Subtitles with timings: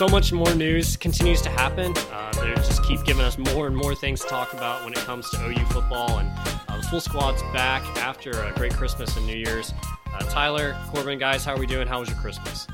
[0.00, 1.92] so much more news continues to happen.
[2.10, 4.98] Uh, they just keep giving us more and more things to talk about when it
[5.00, 6.20] comes to OU football.
[6.20, 6.30] And
[6.68, 9.74] uh, the full squad's back after a great Christmas and New Year's.
[10.06, 11.86] Uh, Tyler, Corbin, guys, how are we doing?
[11.86, 12.66] How was your Christmas?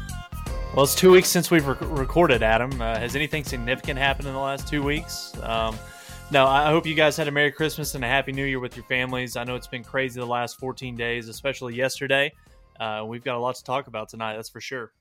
[0.72, 2.80] Well, it's two weeks since we've recorded, Adam.
[2.80, 5.36] Uh, has anything significant happened in the last two weeks?
[5.42, 5.76] Um,
[6.30, 8.76] no, I hope you guys had a Merry Christmas and a Happy New Year with
[8.76, 9.34] your families.
[9.34, 12.32] I know it's been crazy the last 14 days, especially yesterday.
[12.78, 14.92] Uh, we've got a lot to talk about tonight, that's for sure.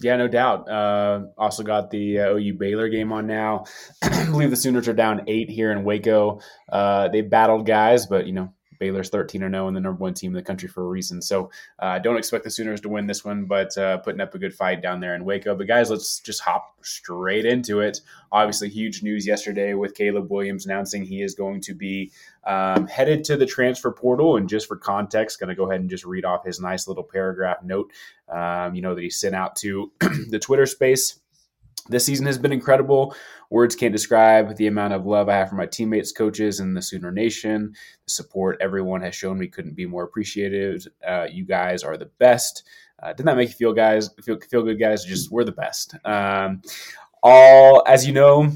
[0.00, 0.68] Yeah, no doubt.
[0.68, 3.64] Uh, also got the uh, OU Baylor game on now.
[4.02, 6.40] I believe the Sooners are down eight here in Waco.
[6.70, 8.52] Uh, they battled guys, but you know
[8.82, 11.22] Baylor's 13 0 and the number one team in the country for a reason.
[11.22, 14.34] So I uh, don't expect the Sooners to win this one, but uh, putting up
[14.34, 15.54] a good fight down there in Waco.
[15.54, 18.00] But guys, let's just hop straight into it.
[18.32, 22.10] Obviously, huge news yesterday with Caleb Williams announcing he is going to be
[22.42, 24.36] um, headed to the transfer portal.
[24.36, 27.04] And just for context, going to go ahead and just read off his nice little
[27.04, 27.92] paragraph note,
[28.28, 29.92] um, you know, that he sent out to
[30.28, 31.20] the Twitter space.
[31.88, 33.14] This season has been incredible.
[33.50, 36.82] Words can't describe the amount of love I have for my teammates, coaches, and the
[36.82, 37.74] Sooner Nation.
[38.04, 40.86] The support everyone has shown me couldn't be more appreciated.
[41.06, 42.64] Uh, you guys are the best.
[43.02, 44.10] Uh, didn't that make you feel, guys?
[44.22, 45.04] Feel feel good, guys?
[45.04, 45.96] Just we're the best.
[46.04, 46.62] Um,
[47.22, 48.52] all as you know,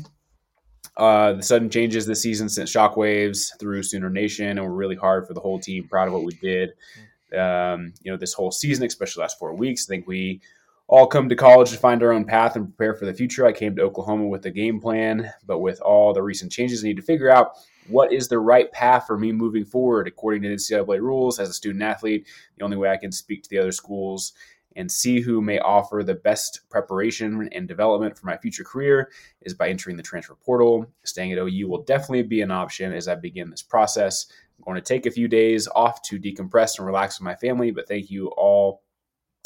[0.97, 5.27] uh, the sudden changes this season sent shockwaves through Sooner Nation, and we're really hard
[5.27, 5.89] for the whole team.
[5.89, 6.71] Proud of what we did.
[7.37, 9.87] Um, you know, this whole season, especially last four weeks.
[9.87, 10.41] I think we
[10.89, 13.45] all come to college to find our own path and prepare for the future.
[13.45, 16.89] I came to Oklahoma with a game plan, but with all the recent changes, I
[16.89, 17.57] need to figure out
[17.89, 21.39] what is the right path for me moving forward according to NCAA rules.
[21.39, 24.33] As a student athlete, the only way I can speak to the other schools
[24.77, 29.55] and see who may offer the best preparation and development for my future career is
[29.55, 30.87] by entering the transfer portal.
[31.05, 34.27] Staying at OU will definitely be an option as I begin this process.
[34.59, 37.71] I'm going to take a few days off to decompress and relax with my family,
[37.71, 38.83] but thank you all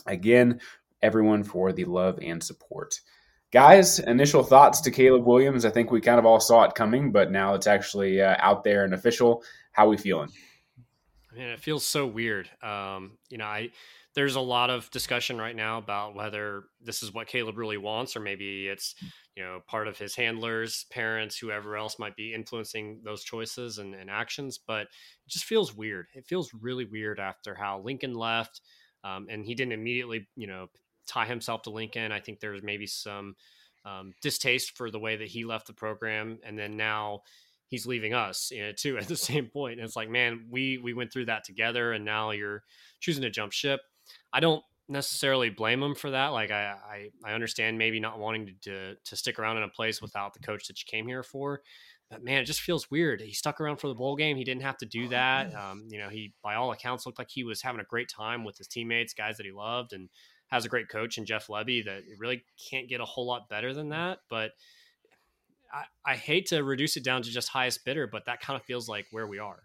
[0.07, 0.61] again
[1.03, 3.01] everyone for the love and support.
[3.53, 5.65] Guys, initial thoughts to Caleb Williams.
[5.65, 8.63] I think we kind of all saw it coming, but now it's actually uh, out
[8.63, 9.43] there and official.
[9.73, 10.31] How we feeling?
[11.35, 12.49] Man, it feels so weird.
[12.63, 13.71] Um, you know, I
[14.15, 18.17] there's a lot of discussion right now about whether this is what Caleb really wants,
[18.17, 18.95] or maybe it's
[19.37, 23.95] you know part of his handlers, parents, whoever else might be influencing those choices and,
[23.95, 24.59] and actions.
[24.59, 26.07] But it just feels weird.
[26.15, 28.61] It feels really weird after how Lincoln left,
[29.05, 30.69] um, and he didn't immediately you know
[31.07, 32.13] tie himself to Lincoln.
[32.13, 33.35] I think there's maybe some
[33.85, 37.21] um, distaste for the way that he left the program, and then now
[37.69, 39.79] he's leaving us you know, too at the same point.
[39.79, 42.63] And it's like, man, we we went through that together, and now you're
[43.01, 43.81] choosing to jump ship.
[44.33, 46.29] I don't necessarily blame him for that.
[46.29, 49.69] Like I, I, I understand maybe not wanting to, to, to stick around in a
[49.69, 51.61] place without the coach that you came here for.
[52.11, 53.21] But man, it just feels weird.
[53.21, 54.37] He stuck around for the bowl game.
[54.37, 55.55] He didn't have to do that.
[55.55, 58.45] Um, you know, he by all accounts looked like he was having a great time
[58.45, 60.09] with his teammates, guys that he loved, and
[60.51, 63.73] has a great coach in Jeff Lebby that really can't get a whole lot better
[63.73, 64.19] than that.
[64.29, 64.53] But
[65.73, 68.65] I, I hate to reduce it down to just highest bidder, but that kind of
[68.65, 69.61] feels like where we are.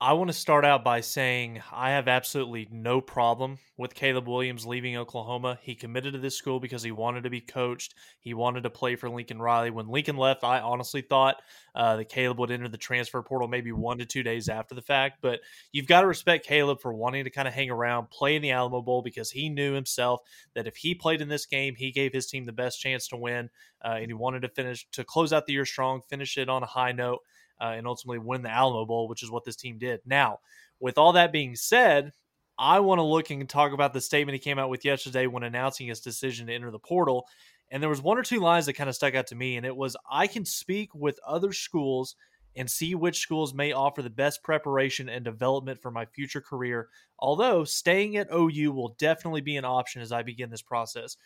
[0.00, 4.66] I want to start out by saying I have absolutely no problem with Caleb Williams
[4.66, 5.58] leaving Oklahoma.
[5.62, 7.94] He committed to this school because he wanted to be coached.
[8.18, 9.70] He wanted to play for Lincoln Riley.
[9.70, 11.36] When Lincoln left, I honestly thought
[11.76, 14.82] uh, that Caleb would enter the transfer portal maybe one to two days after the
[14.82, 15.18] fact.
[15.22, 15.40] But
[15.70, 18.50] you've got to respect Caleb for wanting to kind of hang around, play in the
[18.50, 20.20] Alamo Bowl because he knew himself
[20.54, 23.16] that if he played in this game, he gave his team the best chance to
[23.16, 23.48] win.
[23.82, 26.64] Uh, and he wanted to finish to close out the year strong, finish it on
[26.64, 27.20] a high note
[27.60, 30.00] uh, and ultimately win the Alamo Bowl, which is what this team did.
[30.04, 30.38] Now,
[30.80, 32.12] with all that being said,
[32.58, 35.42] I want to look and talk about the statement he came out with yesterday when
[35.42, 37.26] announcing his decision to enter the portal.
[37.70, 39.66] And there was one or two lines that kind of stuck out to me, and
[39.66, 42.14] it was I can speak with other schools
[42.56, 46.88] and see which schools may offer the best preparation and development for my future career.
[47.18, 51.16] Although staying at OU will definitely be an option as I begin this process.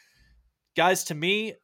[0.74, 1.54] Guys, to me,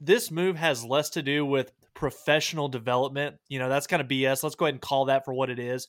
[0.00, 3.36] this move has less to do with professional development.
[3.48, 4.42] You know, that's kind of BS.
[4.42, 5.88] Let's go ahead and call that for what it is.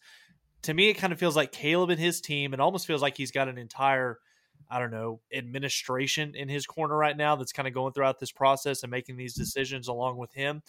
[0.64, 3.18] To me, it kind of feels like Caleb and his team, it almost feels like
[3.18, 4.20] he's got an entire,
[4.70, 8.32] I don't know, administration in his corner right now that's kind of going throughout this
[8.32, 9.44] process and making these mm-hmm.
[9.44, 10.64] decisions along with him.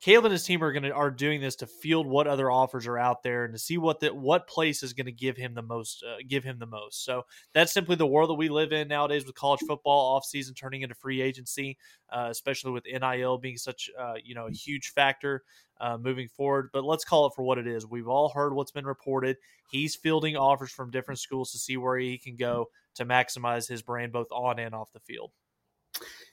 [0.00, 2.98] Caleb and his team are to are doing this to field what other offers are
[2.98, 5.62] out there and to see what that what place is going to give him the
[5.62, 7.04] most uh, give him the most.
[7.04, 10.54] So that's simply the world that we live in nowadays with college football off season
[10.54, 11.78] turning into free agency,
[12.10, 15.42] uh, especially with NIL being such uh, you know a huge factor
[15.80, 16.70] uh, moving forward.
[16.72, 17.84] But let's call it for what it is.
[17.84, 19.36] We've all heard what's been reported.
[19.68, 23.82] He's fielding offers from different schools to see where he can go to maximize his
[23.82, 25.32] brand both on and off the field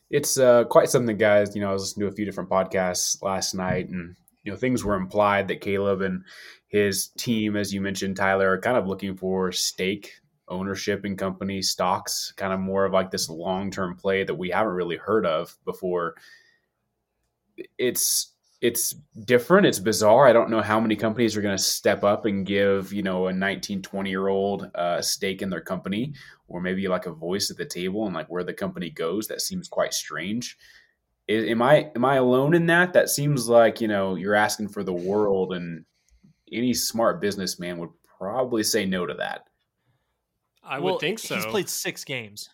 [0.09, 1.55] it's uh, quite something, guys.
[1.55, 4.57] You know, I was listening to a few different podcasts last night, and you know,
[4.57, 6.23] things were implied that Caleb and
[6.67, 10.11] his team, as you mentioned, Tyler, are kind of looking for stake
[10.47, 14.49] ownership in company stocks, kind of more of like this long term play that we
[14.49, 16.15] haven't really heard of before.
[17.77, 19.67] It's it's different.
[19.67, 20.27] It's bizarre.
[20.27, 23.27] I don't know how many companies are going to step up and give you know
[23.27, 26.13] a 19, 20 year old uh, stake in their company,
[26.47, 29.27] or maybe like a voice at the table and like where the company goes.
[29.27, 30.57] That seems quite strange.
[31.27, 32.93] Is, am I am I alone in that?
[32.93, 35.85] That seems like you know you're asking for the world, and
[36.51, 39.47] any smart businessman would probably say no to that.
[40.63, 41.35] I well, would think so.
[41.35, 42.49] He's played six games.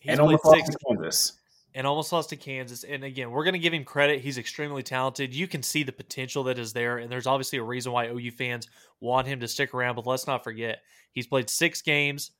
[0.00, 1.32] He's and almost lost to Kansas.
[1.76, 2.84] And almost lost to Kansas.
[2.84, 4.22] And again, we're going to give him credit.
[4.22, 5.34] He's extremely talented.
[5.34, 6.96] You can see the potential that is there.
[6.96, 8.66] And there's obviously a reason why OU fans
[8.98, 9.94] want him to stick around.
[9.94, 10.78] But let's not forget,
[11.12, 12.30] he's played six games.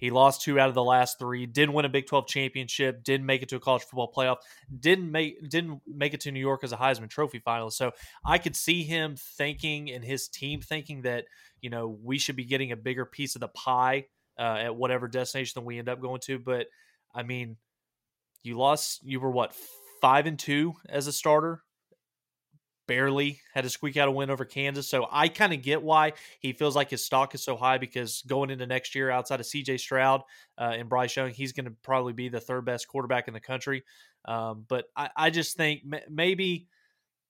[0.00, 1.44] He lost two out of the last three.
[1.44, 3.04] Didn't win a Big Twelve championship.
[3.04, 4.38] Didn't make it to a college football playoff.
[4.80, 7.74] Didn't make didn't make it to New York as a Heisman Trophy finalist.
[7.74, 7.92] So
[8.24, 11.26] I could see him thinking and his team thinking that
[11.60, 14.06] you know we should be getting a bigger piece of the pie
[14.38, 16.38] uh, at whatever destination that we end up going to.
[16.38, 16.68] But
[17.14, 17.58] I mean,
[18.42, 19.00] you lost.
[19.02, 19.54] You were what
[20.00, 21.62] five and two as a starter
[22.90, 24.88] barely had to squeak out a win over Kansas.
[24.88, 28.22] So I kind of get why he feels like his stock is so high because
[28.26, 30.22] going into next year, outside of CJ Stroud
[30.58, 33.38] uh, and Bryce Young, he's going to probably be the third best quarterback in the
[33.38, 33.84] country.
[34.24, 36.66] Um, but I, I, just think maybe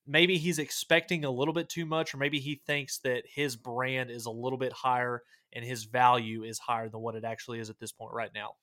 [0.06, 4.10] maybe he's expecting a little bit too much, or maybe he thinks that his brand
[4.10, 5.22] is a little bit higher
[5.52, 8.54] and his value is higher than what it actually is at this point right now.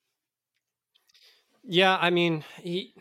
[1.68, 2.94] Yeah, I mean, he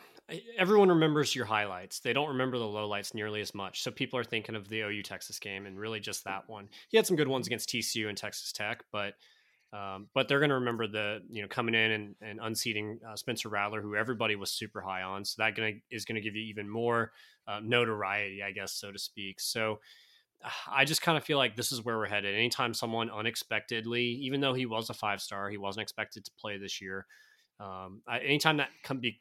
[0.58, 2.00] everyone remembers your highlights.
[2.00, 3.82] They don't remember the lowlights nearly as much.
[3.82, 6.68] So people are thinking of the OU Texas game and really just that one.
[6.88, 9.14] He had some good ones against TCU and Texas Tech, but
[9.72, 13.14] um, but they're going to remember the you know coming in and, and unseating uh,
[13.14, 15.24] Spencer Rattler, who everybody was super high on.
[15.24, 17.12] So that gonna is going to give you even more
[17.46, 19.40] uh, notoriety, I guess, so to speak.
[19.40, 19.80] So.
[20.70, 22.34] I just kind of feel like this is where we're headed.
[22.34, 26.58] Anytime someone unexpectedly, even though he was a five star, he wasn't expected to play
[26.58, 27.06] this year.
[27.58, 29.18] Um, I, anytime that come be,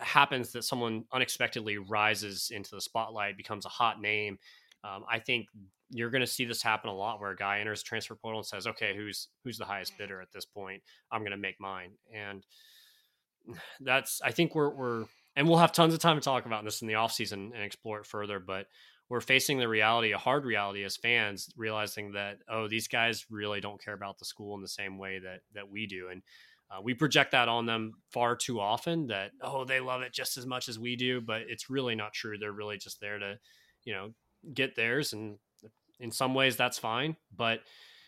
[0.00, 4.38] happens that someone unexpectedly rises into the spotlight, becomes a hot name,
[4.84, 5.46] um, I think
[5.90, 8.46] you're going to see this happen a lot, where a guy enters transfer portal and
[8.46, 10.82] says, "Okay, who's who's the highest bidder at this point?
[11.10, 12.44] I'm going to make mine." And
[13.80, 15.04] that's I think we're we're
[15.36, 18.00] and we'll have tons of time to talk about this in the offseason and explore
[18.00, 18.66] it further, but
[19.08, 23.60] we're facing the reality, a hard reality as fans, realizing that oh, these guys really
[23.60, 26.22] don't care about the school in the same way that that we do, and
[26.72, 30.38] uh, we project that on them far too often that, oh, they love it just
[30.38, 32.38] as much as we do, but it's really not true.
[32.38, 33.38] They're really just there to,
[33.84, 34.14] you know,
[34.54, 35.12] get theirs.
[35.12, 35.38] And
[36.00, 37.60] in some ways that's fine, but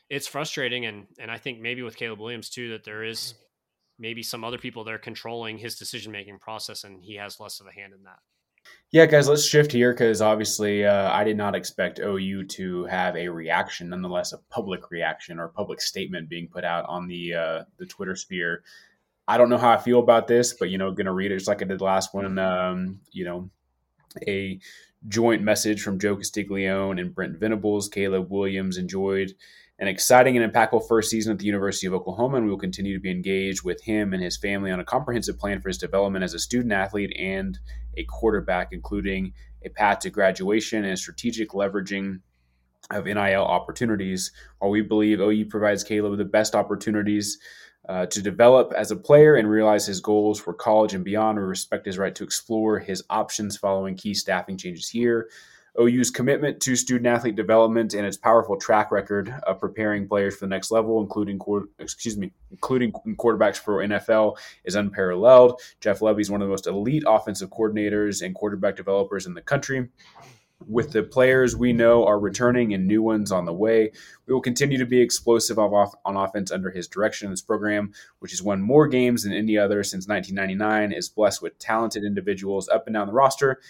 [0.09, 0.87] it's frustrating.
[0.87, 3.35] And, and I think maybe with Caleb Williams too, that there is
[3.99, 7.67] maybe some other people that are controlling his decision-making process and he has less of
[7.67, 8.19] a hand in that.
[8.91, 13.17] Yeah, guys, let's shift here because obviously uh, I did not expect OU to have
[13.17, 17.65] a reaction, nonetheless, a public reaction or public statement being put out on the uh,
[17.77, 18.63] the Twitter sphere.
[19.27, 21.39] I don't know how I feel about this, but you know, going to read it
[21.39, 22.39] just like I did the last one.
[22.39, 23.51] Um, you know,
[24.29, 24.61] a
[25.09, 27.89] joint message from Joe Castiglione and Brent Venables.
[27.89, 29.35] Caleb Williams enjoyed
[29.79, 32.95] an exciting and impactful first season at the University of Oklahoma, and we will continue
[32.95, 36.23] to be engaged with him and his family on a comprehensive plan for his development
[36.23, 37.59] as a student athlete and
[37.97, 39.33] a quarterback, including
[39.65, 42.21] a path to graduation and strategic leveraging
[42.91, 44.31] of NIL opportunities.
[44.59, 47.39] While we believe OU provides Caleb the best opportunities
[47.89, 51.45] uh, to develop as a player and realize his goals for college and beyond, we
[51.45, 55.29] respect his right to explore his options following key staffing changes here.
[55.81, 60.47] OU's commitment to student athlete development and its powerful track record of preparing players for
[60.47, 61.41] the next level, including
[61.79, 65.61] excuse me, including quarterbacks for NFL, is unparalleled.
[65.81, 69.43] Jeff Lebby is one of the most elite offensive coordinators and quarterback developers in the
[69.43, 69.89] country.
[70.69, 73.91] With the players we know are returning and new ones on the way,
[74.27, 77.29] we will continue to be explosive on, offense under his direction.
[77.31, 81.59] This program, which has won more games than any other since 1999, is blessed with
[81.59, 83.61] talented individuals up and down the roster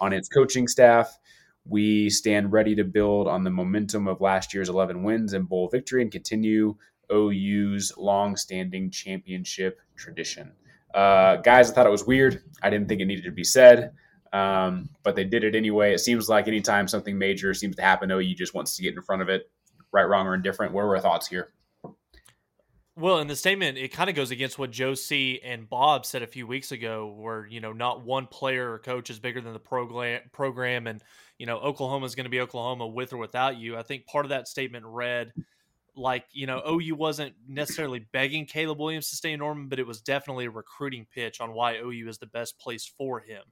[0.00, 1.18] on its coaching staff.
[1.64, 5.68] We stand ready to build on the momentum of last year's 11 wins and bowl
[5.68, 6.76] victory and continue
[7.12, 10.52] OU's long-standing championship tradition.
[10.94, 12.42] Uh, guys, I thought it was weird.
[12.62, 13.92] I didn't think it needed to be said,
[14.32, 15.94] um, but they did it anyway.
[15.94, 19.02] It seems like anytime something major seems to happen, OU just wants to get in
[19.02, 19.50] front of it,
[19.92, 20.72] right, wrong, or indifferent.
[20.72, 21.52] What are our thoughts here?
[23.02, 26.22] Well, in the statement, it kind of goes against what Joe C and Bob said
[26.22, 29.52] a few weeks ago, where you know not one player or coach is bigger than
[29.52, 30.20] the program.
[30.30, 31.02] Program, and
[31.36, 33.76] you know Oklahoma is going to be Oklahoma with or without you.
[33.76, 35.32] I think part of that statement read
[35.96, 39.86] like you know OU wasn't necessarily begging Caleb Williams to stay in Norman, but it
[39.88, 43.42] was definitely a recruiting pitch on why OU is the best place for him.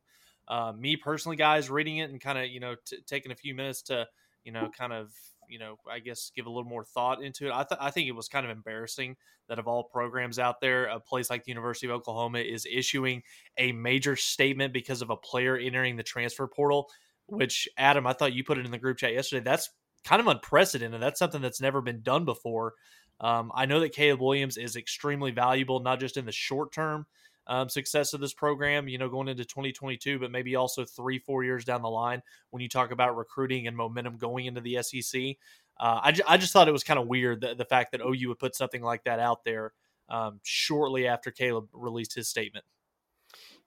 [0.47, 3.57] Uh, me personally, guys, reading it and kind of you know t- taking a few
[3.57, 4.07] minutes to
[4.45, 5.13] you know kind of
[5.51, 7.53] you know, I guess give a little more thought into it.
[7.53, 9.17] I, th- I think it was kind of embarrassing
[9.49, 13.23] that of all programs out there, a place like the University of Oklahoma is issuing
[13.59, 16.89] a major statement because of a player entering the transfer portal.
[17.27, 19.45] Which Adam, I thought you put it in the group chat yesterday.
[19.45, 19.71] That's
[20.05, 21.01] kind of unprecedented.
[21.01, 22.75] That's something that's never been done before.
[23.21, 27.07] Um, I know that Caleb Williams is extremely valuable, not just in the short term
[27.51, 31.43] um, success of this program, you know, going into 2022, but maybe also three, four
[31.43, 35.37] years down the line when you talk about recruiting and momentum going into the SEC.
[35.79, 38.39] Uh, I, just thought it was kind of weird the, the fact that OU would
[38.39, 39.73] put something like that out there
[40.09, 42.65] um, shortly after Caleb released his statement.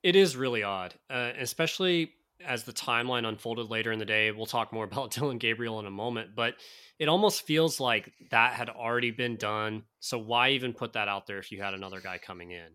[0.01, 2.11] It is really odd, uh, especially
[2.45, 4.31] as the timeline unfolded later in the day.
[4.31, 6.55] We'll talk more about Dillon Gabriel in a moment, but
[6.99, 9.83] it almost feels like that had already been done.
[9.99, 12.67] So why even put that out there if you had another guy coming in?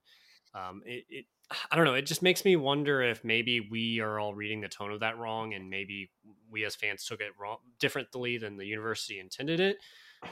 [0.58, 1.24] Um, it, it,
[1.70, 1.94] I don't know.
[1.94, 5.18] It just makes me wonder if maybe we are all reading the tone of that
[5.18, 6.10] wrong, and maybe
[6.50, 9.76] we as fans took it wrong differently than the university intended it.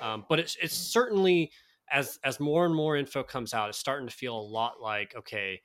[0.03, 1.53] Um, but it's it's certainly
[1.91, 5.15] as as more and more info comes out, it's starting to feel a lot like
[5.17, 5.63] okay,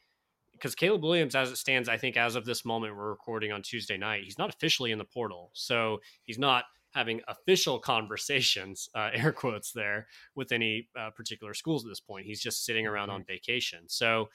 [0.53, 3.61] because Caleb Williams, as it stands, I think as of this moment, we're recording on
[3.61, 4.23] Tuesday night.
[4.23, 9.71] He's not officially in the portal, so he's not having official conversations, uh, air quotes
[9.71, 12.25] there, with any uh, particular schools at this point.
[12.25, 13.17] He's just sitting around mm-hmm.
[13.17, 13.81] on vacation.
[13.87, 14.29] So,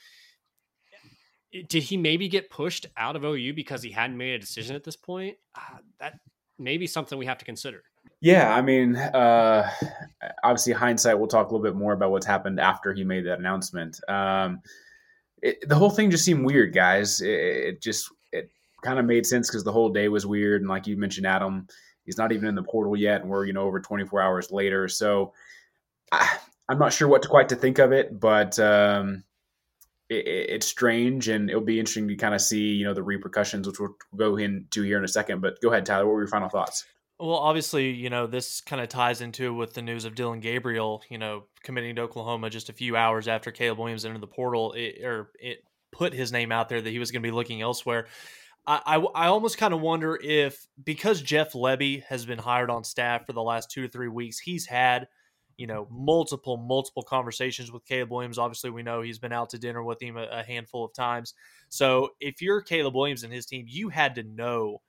[1.68, 4.84] did he maybe get pushed out of OU because he hadn't made a decision at
[4.84, 5.36] this point?
[5.54, 6.14] Uh, that
[6.58, 7.82] may be something we have to consider.
[8.20, 9.70] Yeah, I mean, uh,
[10.42, 11.18] obviously, hindsight.
[11.18, 14.00] We'll talk a little bit more about what's happened after he made that announcement.
[14.08, 14.60] Um,
[15.42, 17.20] it, the whole thing just seemed weird, guys.
[17.20, 18.50] It, it just it
[18.82, 21.66] kind of made sense because the whole day was weird, and like you mentioned, Adam,
[22.06, 24.88] He's not even in the portal yet, and we're you know over 24 hours later.
[24.88, 25.32] So
[26.12, 26.38] I,
[26.70, 29.25] am not sure what to quite to think of it, but um,
[30.08, 33.66] it, it's strange, and it'll be interesting to kind of see you know the repercussions,
[33.66, 35.40] which we'll go into here in a second.
[35.40, 36.06] But go ahead, Tyler.
[36.06, 36.86] What were your final thoughts?
[37.18, 41.02] Well, obviously, you know, this kind of ties into with the news of Dillon Gabriel,
[41.08, 44.75] you know, committing to Oklahoma just a few hours after Caleb Williams entered the portal,
[44.75, 47.62] it, or it put his name out there that he was going to be looking
[47.62, 48.06] elsewhere.
[48.68, 53.25] I, I, almost kind of wonder if because Jeff Lebby has been hired on staff
[53.25, 55.06] for the last two to three weeks, he's had
[55.56, 58.38] you know multiple multiple conversations with Caleb Williams.
[58.38, 61.35] Obviously, we know he's been out to dinner with him a, a handful of times.
[61.68, 64.82] So if you're Caleb Williams and his team, you had to know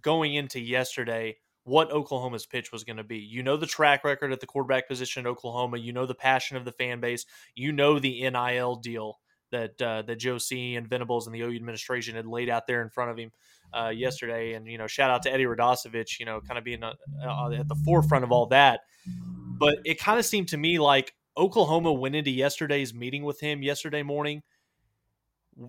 [0.00, 3.18] going into yesterday what Oklahoma's pitch was going to be.
[3.18, 5.78] You know the track record at the quarterback position in Oklahoma.
[5.78, 7.24] You know the passion of the fan base.
[7.56, 9.18] You know the NIL deal
[9.52, 12.82] that uh, that Joe C and Venables and the OU administration had laid out there
[12.82, 13.30] in front of him
[13.72, 14.54] uh, yesterday.
[14.54, 16.94] And you know, shout out to Eddie Radosevich, you know, kind of being uh,
[17.24, 18.80] uh, at the forefront of all that.
[19.06, 23.62] But it kind of seemed to me like Oklahoma went into yesterday's meeting with him
[23.62, 24.42] yesterday morning.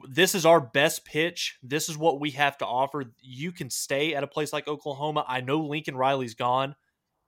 [0.10, 1.58] This is our best pitch.
[1.62, 3.04] This is what we have to offer.
[3.22, 5.26] You can stay at a place like Oklahoma.
[5.28, 6.76] I know Lincoln Riley's gone,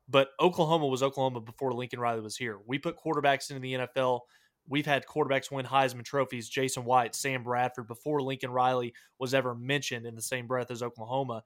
[0.08, 2.58] but Oklahoma was Oklahoma before Lincoln Riley was here.
[2.66, 4.22] We put quarterbacks into the NFL
[4.68, 9.54] We've had quarterbacks win Heisman trophies, Jason White, Sam Bradford, before Lincoln Riley was ever
[9.54, 11.44] mentioned in the same breath as Oklahoma.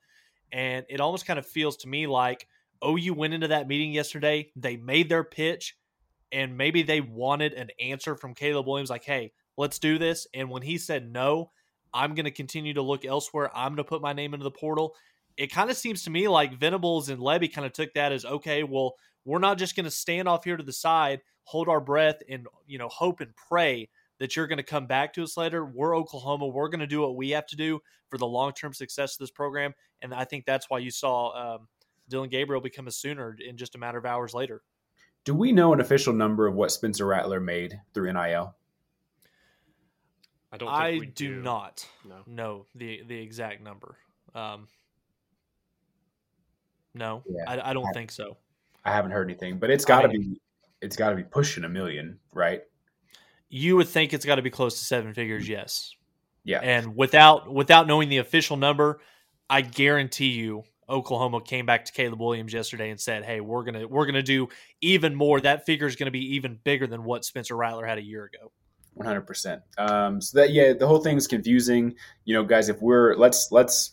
[0.52, 2.48] And it almost kind of feels to me like
[2.86, 4.52] OU went into that meeting yesterday.
[4.56, 5.78] They made their pitch,
[6.32, 10.28] and maybe they wanted an answer from Caleb Williams like, hey, let's do this.
[10.34, 11.52] And when he said no,
[11.94, 13.50] I'm going to continue to look elsewhere.
[13.56, 14.96] I'm going to put my name into the portal.
[15.38, 18.26] It kind of seems to me like Venables and Lebby kind of took that as
[18.26, 18.96] okay, well,
[19.26, 22.48] we're not just going to stand off here to the side, hold our breath, and
[22.68, 23.90] you know hope and pray
[24.20, 25.66] that you're going to come back to us later.
[25.66, 26.48] We're Oklahoma.
[26.48, 27.80] We're going to do what we have to do
[28.10, 31.56] for the long term success of this program, and I think that's why you saw
[31.56, 31.68] um,
[32.08, 34.62] Dillon Gabriel become a Sooner in just a matter of hours later.
[35.26, 38.56] Do we know an official number of what Spencer Rattler made through NIL?
[40.52, 40.70] I don't.
[40.70, 42.18] I do, do, not no.
[42.28, 43.98] know the the exact number.
[44.36, 44.68] Um,
[46.94, 47.44] no, yeah.
[47.48, 48.38] I, I, don't I, think so.
[48.86, 50.40] I haven't heard anything, but it's got to be
[50.82, 52.62] it's got to be pushing a million, right?
[53.50, 55.96] You would think it's got to be close to seven figures, yes.
[56.44, 56.60] Yeah.
[56.60, 59.02] And without without knowing the official number,
[59.50, 63.88] I guarantee you Oklahoma came back to Caleb Williams yesterday and said, "Hey, we're gonna
[63.88, 64.50] we're gonna do
[64.82, 65.40] even more.
[65.42, 68.26] That figure is going to be even bigger than what Spencer Rattler had a year
[68.26, 68.52] ago."
[68.94, 69.62] One hundred percent.
[69.78, 71.96] Um, so that yeah, the whole thing is confusing.
[72.26, 73.92] You know, guys, if we're let's let's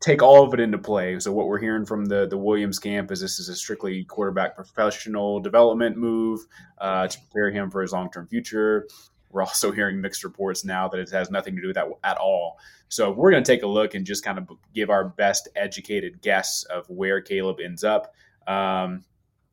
[0.00, 1.18] take all of it into play.
[1.20, 4.56] So what we're hearing from the the Williams camp is this is a strictly quarterback
[4.56, 6.46] professional development move
[6.78, 8.88] uh, to prepare him for his long term future.
[9.30, 12.16] We're also hearing mixed reports now that it has nothing to do with that at
[12.16, 12.58] all.
[12.88, 16.20] So we're going to take a look and just kind of give our best educated
[16.22, 18.14] guess of where Caleb ends up.
[18.48, 19.04] Um,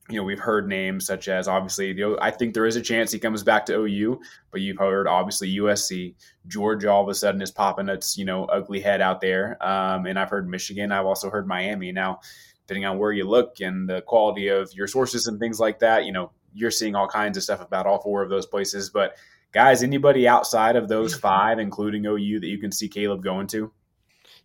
[0.09, 2.81] you know, we've heard names such as obviously, you know, I think there is a
[2.81, 4.21] chance he comes back to OU,
[4.51, 6.15] but you've heard obviously USC,
[6.47, 9.61] Georgia all of a sudden is popping its, you know, ugly head out there.
[9.65, 10.91] Um, and I've heard Michigan.
[10.93, 11.91] I've also heard Miami.
[11.91, 12.21] Now,
[12.65, 16.05] depending on where you look and the quality of your sources and things like that,
[16.05, 18.89] you know, you're seeing all kinds of stuff about all four of those places.
[18.89, 19.17] But
[19.51, 23.71] guys, anybody outside of those five, including OU, that you can see Caleb going to?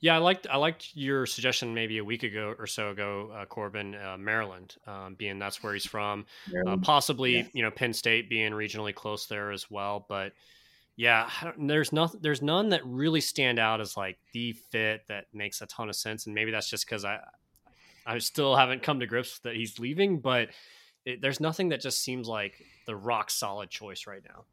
[0.02, 3.46] Yeah, I liked I liked your suggestion maybe a week ago or so ago, uh,
[3.46, 6.26] Corbin, uh, Maryland, um, being that's where he's from.
[6.66, 7.46] Uh, possibly, yeah.
[7.52, 10.04] you know, Penn State being regionally close there as well.
[10.08, 10.32] But
[10.96, 15.62] yeah, there's nothing, there's none that really stand out as like the fit that makes
[15.62, 16.26] a ton of sense.
[16.26, 17.20] And maybe that's just because I
[18.04, 20.48] I still haven't come to grips that he's leaving, but
[21.04, 22.54] it, there's nothing that just seems like
[22.86, 24.46] the rock solid choice right now.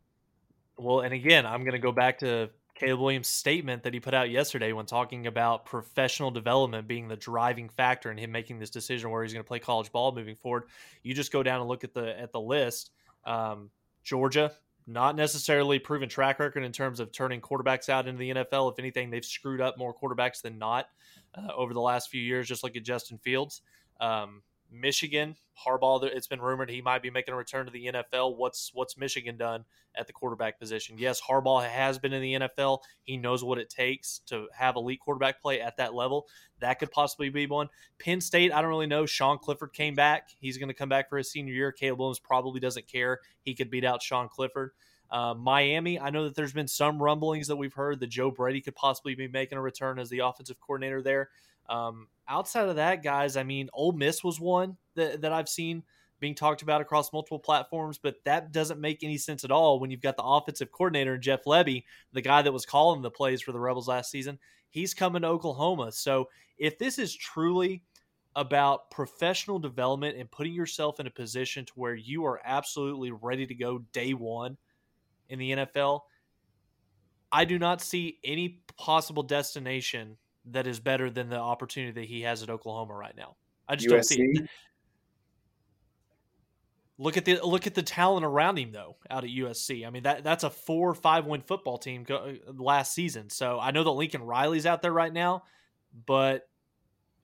[0.78, 4.14] Well, and again, I'm going to go back to Caleb Williams' statement that he put
[4.14, 8.70] out yesterday when talking about professional development being the driving factor in him making this
[8.70, 10.64] decision where he's going to play college ball moving forward.
[11.04, 12.92] You just go down and look at the at the list.
[13.26, 13.70] Um,
[14.04, 14.54] Georgia,
[14.88, 18.72] not necessarily proven track record in terms of turning quarterbacks out into the NFL.
[18.72, 20.88] If anything, they've screwed up more quarterbacks than not
[21.36, 22.48] uh, over the last few years.
[22.48, 23.62] Just look at Justin Fields.
[24.00, 25.36] Um, Michigan,
[25.66, 26.04] Harbaugh.
[26.04, 28.38] It's been rumored he might be making a return to the NFL.
[28.38, 30.98] What's what's Michigan done at the quarterback position?
[30.98, 32.80] Yes, Harbaugh has been in the NFL.
[33.04, 36.28] He knows what it takes to have elite quarterback play at that level.
[36.60, 37.70] That could possibly be one.
[38.00, 39.06] Penn State, I don't really know.
[39.06, 40.30] Sean Clifford came back.
[40.40, 41.72] He's going to come back for his senior year.
[41.72, 43.20] Caleb Williams probably doesn't care.
[43.42, 44.72] He could beat out Sean Clifford.
[45.12, 48.62] Uh, Miami, I know that there's been some rumblings that we've heard that Joe Brady
[48.62, 51.30] could possibly be making a return as the offensive coordinator there.
[51.70, 55.84] Um, outside of that, guys, I mean, Ole Miss was one that, that I've seen
[56.20, 59.90] being talked about across multiple platforms, but that doesn't make any sense at all when
[59.90, 63.52] you've got the offensive coordinator Jeff Lebby, the guy that was calling the plays for
[63.52, 64.38] the Rebels last season.
[64.70, 65.92] He's coming to Oklahoma.
[65.92, 67.84] So if this is truly
[68.36, 73.48] about professional development and putting yourself in a position to where you are absolutely ready
[73.48, 74.58] to go day one
[75.30, 76.02] in the NFL,
[77.32, 82.22] I do not see any possible destination that is better than the opportunity that he
[82.22, 83.36] has at Oklahoma right now.
[83.68, 83.92] I just USC?
[83.92, 84.50] don't see it.
[86.98, 89.88] Look at the look at the talent around him though out at USC.
[89.88, 93.30] I mean that that's a four or five win football team go, last season.
[93.30, 95.44] So I know that Lincoln Riley's out there right now,
[96.06, 96.50] but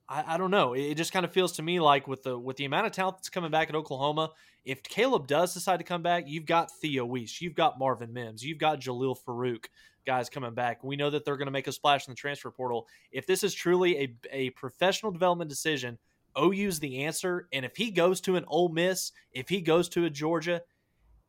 [0.08, 0.74] I, I don't know.
[0.74, 3.18] It just kind of feels to me like with the with the amount of talent
[3.18, 4.32] that's coming back at Oklahoma,
[4.64, 8.44] if Caleb does decide to come back, you've got Theo Wease, you've got Marvin Mims,
[8.44, 9.66] you've got Jalil Farooq,
[10.06, 10.84] guys coming back.
[10.84, 12.88] We know that they're going to make a splash in the transfer portal.
[13.12, 15.98] If this is truly a, a professional development decision,
[16.38, 17.48] OU's the answer.
[17.52, 20.62] And if he goes to an Ole Miss, if he goes to a Georgia,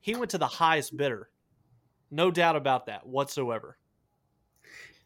[0.01, 1.31] he went to the highest bidder.
[2.11, 3.79] No doubt about that whatsoever.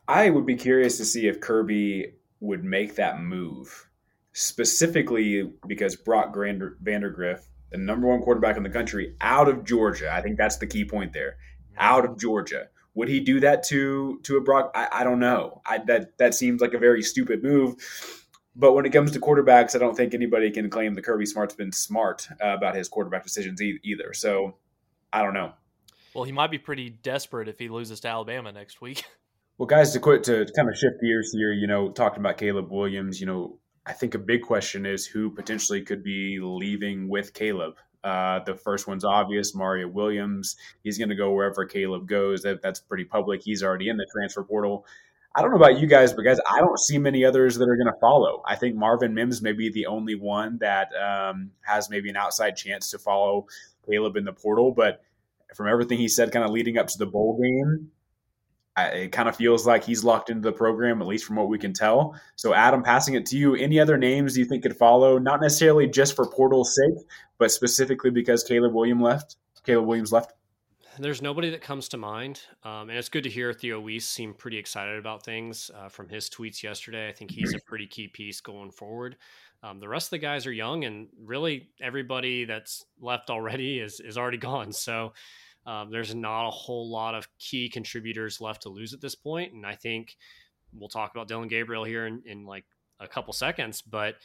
[0.06, 3.88] I would be curious to see if Kirby would make that move
[4.32, 10.12] specifically because Brock Grander, Vandagriff, the number one quarterback in the country, out of Georgia.
[10.12, 11.36] I think that's the key point there.
[11.78, 14.72] Out of Georgia would he do that to to a Brock?
[14.74, 15.62] I, I don't know.
[15.66, 17.76] I, that that seems like a very stupid move.
[18.56, 21.54] But when it comes to quarterbacks, I don't think anybody can claim that Kirby Smart's
[21.54, 24.12] been smart uh, about his quarterback decisions e- either.
[24.12, 24.56] So
[25.12, 25.52] I don't know.
[26.14, 29.04] Well, he might be pretty desperate if he loses to Alabama next week.
[29.58, 32.70] Well, guys, to quit to kind of shift gears here, you know, talking about Caleb
[32.70, 37.34] Williams, you know, I think a big question is who potentially could be leaving with
[37.34, 37.74] Caleb.
[38.02, 39.54] Uh, the first one's obvious.
[39.54, 40.56] Mario Williams.
[40.82, 42.42] He's going to go wherever Caleb goes.
[42.42, 43.42] That that's pretty public.
[43.42, 44.86] He's already in the transfer portal.
[45.34, 47.76] I don't know about you guys, but guys, I don't see many others that are
[47.76, 48.42] going to follow.
[48.46, 52.56] I think Marvin Mims may be the only one that um, has maybe an outside
[52.56, 53.46] chance to follow
[53.86, 54.72] Caleb in the portal.
[54.72, 55.02] But
[55.54, 57.92] from everything he said, kind of leading up to the bowl game,
[58.88, 61.58] it kind of feels like he's locked into the program, at least from what we
[61.58, 62.18] can tell.
[62.36, 63.54] So, Adam, passing it to you.
[63.54, 65.18] Any other names you think could follow?
[65.18, 67.06] Not necessarily just for portal's sake,
[67.38, 69.36] but specifically because Caleb Williams left.
[69.64, 70.32] Caleb Williams left.
[70.98, 74.34] There's nobody that comes to mind, um, and it's good to hear Theo Wease seem
[74.34, 77.08] pretty excited about things uh, from his tweets yesterday.
[77.08, 79.16] I think he's a pretty key piece going forward.
[79.62, 84.00] Um, the rest of the guys are young, and really everybody that's left already is
[84.00, 84.72] is already gone.
[84.72, 85.12] So
[85.66, 89.52] um, there's not a whole lot of key contributors left to lose at this point,
[89.52, 90.16] and I think
[90.72, 92.64] we'll talk about Dillon Gabriel here in, in like
[92.98, 94.16] a couple seconds, but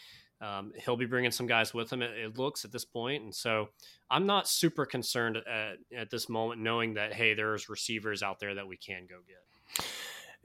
[0.41, 2.01] um, he'll be bringing some guys with him.
[2.01, 3.69] It, it, looks at this point, and so
[4.09, 8.55] I'm not super concerned at, at this moment, knowing that hey, there's receivers out there
[8.55, 9.85] that we can go get.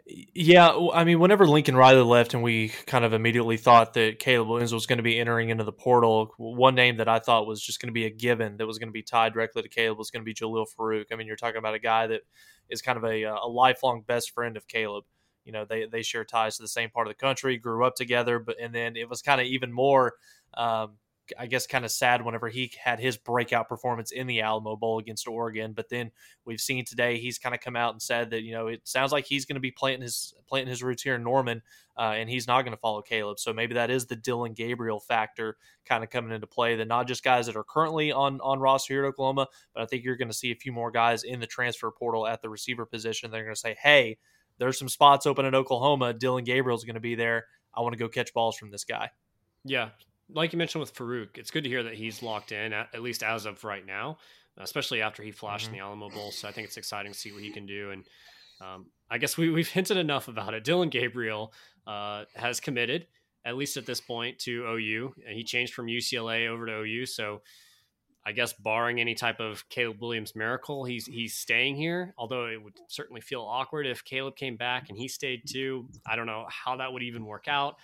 [0.07, 4.49] Yeah, I mean, whenever Lincoln Riley left, and we kind of immediately thought that Caleb
[4.49, 7.61] Williams was going to be entering into the portal, one name that I thought was
[7.61, 9.99] just going to be a given that was going to be tied directly to Caleb
[9.99, 11.07] was going to be Jalil Farooq.
[11.13, 12.23] I mean, you're talking about a guy that
[12.69, 15.05] is kind of a, a lifelong best friend of Caleb.
[15.45, 17.95] You know, they they share ties to the same part of the country, grew up
[17.95, 20.15] together, but and then it was kind of even more
[20.55, 20.97] um,
[21.39, 24.99] I guess kind of sad whenever he had his breakout performance in the Alamo Bowl
[24.99, 25.73] against Oregon.
[25.73, 26.11] But then
[26.45, 29.13] we've seen today he's kind of come out and said that you know it sounds
[29.13, 31.63] like he's going to be planting his planting his roots here in Norman,
[31.97, 33.39] uh, and he's not going to follow Caleb.
[33.39, 36.77] So maybe that is the Dillon Gabriel factor kind of coming into play.
[36.77, 39.87] That not just guys that are currently on on roster here at Oklahoma, but I
[39.87, 42.49] think you're going to see a few more guys in the transfer portal at the
[42.49, 43.31] receiver position.
[43.31, 44.19] They're going to say, hey.
[44.59, 46.13] There's some spots open at Oklahoma.
[46.13, 47.47] Dillon Gabriel's going to be there.
[47.75, 49.11] I want to go catch balls from this guy.
[49.65, 49.89] Yeah,
[50.35, 53.03] like you mentioned with Farooq, it's good to hear that he's locked in at, at
[53.03, 54.19] least as of right now,
[54.59, 55.75] especially after he flashed mm-hmm.
[55.75, 56.31] in the Alamo Bowl.
[56.31, 57.91] So I think it's exciting to see what he can do.
[57.91, 58.05] And
[58.61, 60.65] um, I guess we, we've hinted enough about it.
[60.65, 61.53] Dillon Gabriel
[61.87, 63.07] uh, has committed,
[63.45, 67.07] at least at this point, to OU, and he changed from UCLA over to OU.
[67.07, 67.43] So
[68.25, 72.15] I guess barring any type of Caleb Williams miracle, he's he's staying here.
[72.19, 75.89] Although it would certainly feel awkward if Caleb came back and he stayed too.
[76.07, 77.77] I don't know how that would even work out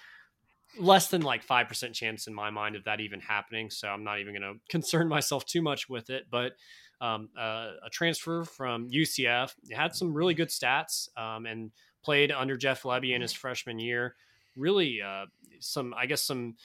[0.79, 3.70] less than like 5% chance in my mind of that even happening.
[3.70, 6.26] So I'm not even going to concern myself too much with it.
[6.31, 6.52] But
[7.00, 11.70] um, uh, a transfer from UCF had some really good stats um, and
[12.02, 14.14] played under Jeff Lebby in his freshman year.
[14.55, 15.26] Really, uh,
[15.61, 16.57] some, I guess, some.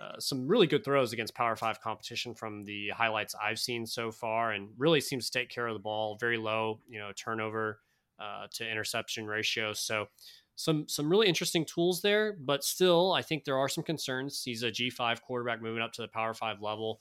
[0.00, 4.10] Uh, some really good throws against Power Five competition from the highlights I've seen so
[4.10, 6.16] far, and really seems to take care of the ball.
[6.18, 7.78] Very low, you know, turnover
[8.18, 9.72] uh, to interception ratio.
[9.72, 10.06] So
[10.56, 14.42] some some really interesting tools there, but still, I think there are some concerns.
[14.44, 17.00] He's a G5 quarterback moving up to the Power Five level.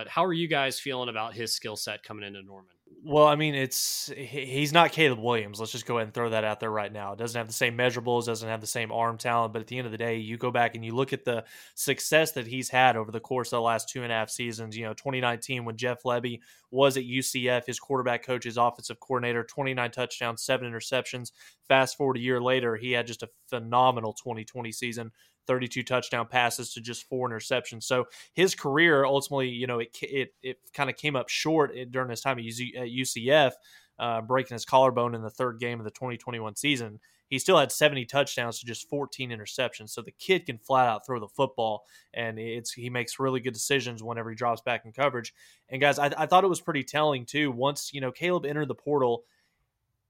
[0.00, 2.70] But how are you guys feeling about his skill set coming into Norman?
[3.04, 5.60] Well, I mean, it's he's not Caleb Williams.
[5.60, 7.12] Let's just go ahead and throw that out there right now.
[7.12, 9.76] It doesn't have the same measurables, doesn't have the same arm talent, but at the
[9.76, 12.70] end of the day, you go back and you look at the success that he's
[12.70, 14.74] had over the course of the last two and a half seasons.
[14.74, 19.44] You know, 2019 when Jeff Lebby was at UCF, his quarterback coach, his offensive coordinator,
[19.44, 21.32] 29 touchdowns, seven interceptions.
[21.68, 25.10] Fast forward a year later, he had just a phenomenal 2020 season
[25.50, 27.82] 32 touchdown passes to just four interceptions.
[27.82, 32.08] So his career ultimately, you know, it it, it kind of came up short during
[32.08, 33.50] his time at, UCF,
[33.98, 37.00] uh, breaking his collarbone in the third game of the 2021 season.
[37.26, 39.90] He still had 70 touchdowns to just 14 interceptions.
[39.90, 41.82] So the kid can flat out throw the football,
[42.14, 45.34] and it's he makes really good decisions whenever he drops back in coverage.
[45.68, 47.50] And guys, I, I thought it was pretty telling too.
[47.50, 49.24] Once you know Caleb entered the portal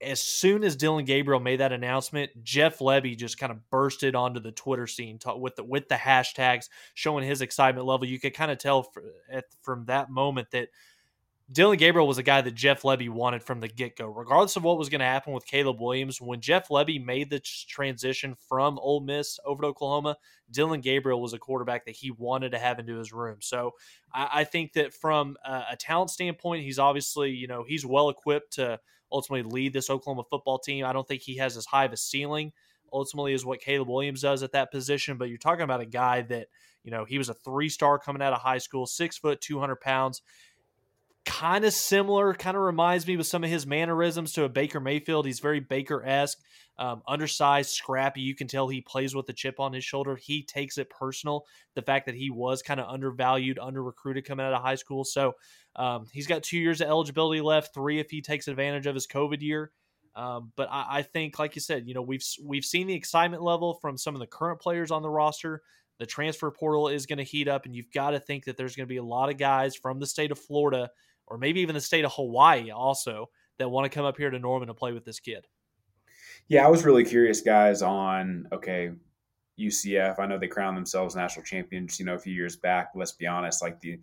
[0.01, 4.39] as soon as Dillon Gabriel made that announcement, Jeff Lebby just kind of bursted onto
[4.39, 8.07] the Twitter scene with the with the hashtags, showing his excitement level.
[8.07, 8.91] You could kind of tell
[9.29, 10.69] at from that moment that
[11.51, 14.63] Dillon Gabriel was a guy that Jeff Lebby wanted from the get go, regardless of
[14.63, 16.21] what was going to happen with Caleb Williams.
[16.21, 20.15] When Jeff Lebby made the transition from Ole Miss over to Oklahoma,
[20.49, 23.37] Dillon Gabriel was a quarterback that he wanted to have into his room.
[23.41, 23.71] So
[24.13, 28.09] I, I think that from a, a talent standpoint, he's obviously you know he's well
[28.09, 28.79] equipped to
[29.11, 30.85] ultimately lead this Oklahoma football team.
[30.85, 32.53] I don't think he has as high of a ceiling
[32.93, 36.21] ultimately as what Caleb Williams does at that position, but you're talking about a guy
[36.23, 36.47] that,
[36.83, 39.77] you know, he was a three star coming out of high school, six foot, 200
[39.77, 40.21] pounds.
[41.23, 44.79] Kind of similar, kind of reminds me with some of his mannerisms to a Baker
[44.79, 45.25] Mayfield.
[45.25, 46.39] He's very Baker esque,
[46.81, 48.21] um, undersized, scrappy.
[48.21, 50.15] You can tell he plays with a chip on his shoulder.
[50.15, 51.45] He takes it personal.
[51.75, 55.03] The fact that he was kind of undervalued, under recruited coming out of high school.
[55.03, 55.33] So
[55.75, 59.05] um, he's got two years of eligibility left, three if he takes advantage of his
[59.05, 59.71] COVID year.
[60.15, 63.43] Um, but I, I, think, like you said, you know we've we've seen the excitement
[63.43, 65.61] level from some of the current players on the roster.
[65.99, 68.75] The transfer portal is going to heat up, and you've got to think that there's
[68.75, 70.89] going to be a lot of guys from the state of Florida
[71.27, 74.39] or maybe even the state of Hawaii also that want to come up here to
[74.39, 75.45] Norman to play with this kid.
[76.47, 78.91] Yeah, I was really curious, guys, on okay,
[79.59, 80.19] UCF.
[80.19, 82.89] I know they crowned themselves national champions, you know, a few years back.
[82.95, 83.99] Let's be honest, like the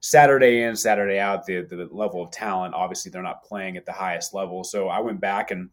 [0.00, 3.92] Saturday in, Saturday out, the, the level of talent, obviously they're not playing at the
[3.92, 4.64] highest level.
[4.64, 5.68] So I went back and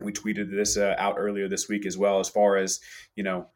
[0.00, 2.80] we tweeted this uh, out earlier this week as well, as far as,
[3.16, 3.48] you know,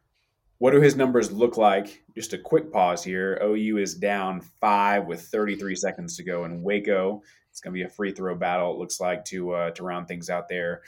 [0.58, 2.02] what do his numbers look like?
[2.14, 3.40] Just a quick pause here.
[3.42, 7.22] OU is down five with 33 seconds to go in Waco.
[7.50, 10.06] It's going to be a free throw battle, it looks like, to uh, to round
[10.06, 10.82] things out there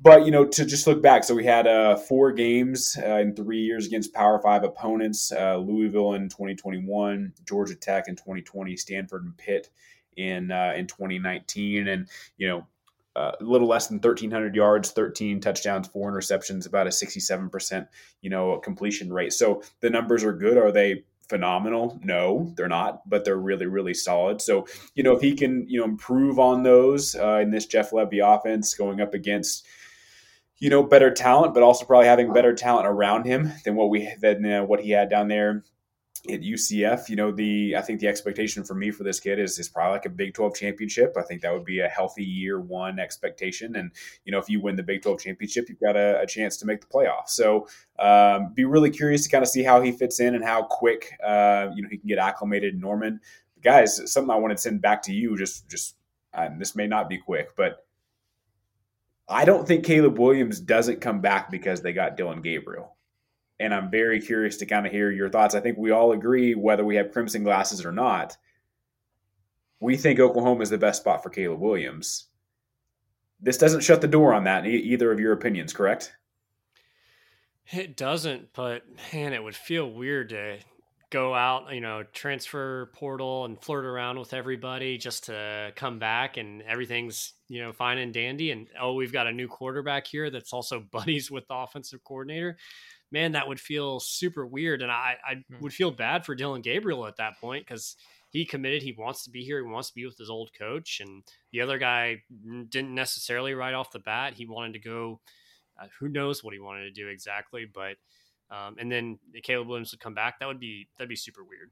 [0.00, 3.34] but you know to just look back so we had uh, four games uh, in
[3.34, 9.24] three years against power five opponents uh, louisville in 2021 georgia tech in 2020 stanford
[9.24, 9.70] and pitt
[10.16, 12.66] in uh, in 2019 and you know
[13.16, 17.88] uh, a little less than 1300 yards 13 touchdowns four interceptions about a 67%
[18.20, 19.32] you know completion rate.
[19.32, 20.58] So the numbers are good.
[20.58, 21.98] Are they phenomenal?
[22.04, 24.42] No they're not but they're really really solid.
[24.42, 27.90] So you know if he can you know improve on those uh, in this jeff
[27.90, 29.66] lebby offense going up against
[30.58, 34.12] you know, better talent, but also probably having better talent around him than what we
[34.20, 35.64] than uh, what he had down there
[36.30, 39.58] at UCF, you know, the I think the expectation for me for this kid is
[39.58, 41.14] is probably like a Big 12 championship.
[41.16, 43.76] I think that would be a healthy year one expectation.
[43.76, 43.92] And,
[44.24, 46.66] you know, if you win the Big 12 championship, you've got a, a chance to
[46.66, 47.30] make the playoffs.
[47.30, 50.62] So um, be really curious to kind of see how he fits in and how
[50.62, 53.20] quick uh, you know he can get acclimated in Norman.
[53.62, 55.96] Guys, something I want to send back to you, just just
[56.32, 57.85] and this may not be quick, but
[59.28, 62.96] I don't think Caleb Williams doesn't come back because they got Dillon Gabriel
[63.58, 65.54] and I'm very curious to kind of hear your thoughts.
[65.54, 68.36] I think we all agree, whether we have crimson glasses or not,
[69.80, 72.26] we think Oklahoma is the best spot for Caleb Williams.
[73.40, 76.16] This doesn't shut the door on that, either of your opinions, correct?
[77.70, 80.58] It doesn't, but man, it would feel weird to
[81.10, 86.36] go out, you know, transfer portal and flirt around with everybody just to come back
[86.36, 88.50] and everything's, you know, fine and dandy.
[88.50, 92.56] And oh, we've got a new quarterback here that's also buddies with the offensive coordinator
[93.12, 94.82] man, that would feel super weird.
[94.82, 95.62] And I, I hmm.
[95.62, 97.96] would feel bad for Dillon Gabriel at that point because
[98.30, 98.82] he committed.
[98.82, 99.64] He wants to be here.
[99.64, 101.00] He wants to be with his old coach.
[101.00, 102.22] And the other guy
[102.68, 104.34] didn't necessarily right off the bat.
[104.34, 105.20] He wanted to go.
[105.80, 107.66] Uh, who knows what he wanted to do exactly?
[107.72, 107.96] But
[108.50, 110.38] um, and then Caleb Williams would come back.
[110.40, 111.70] That would be that'd be super weird.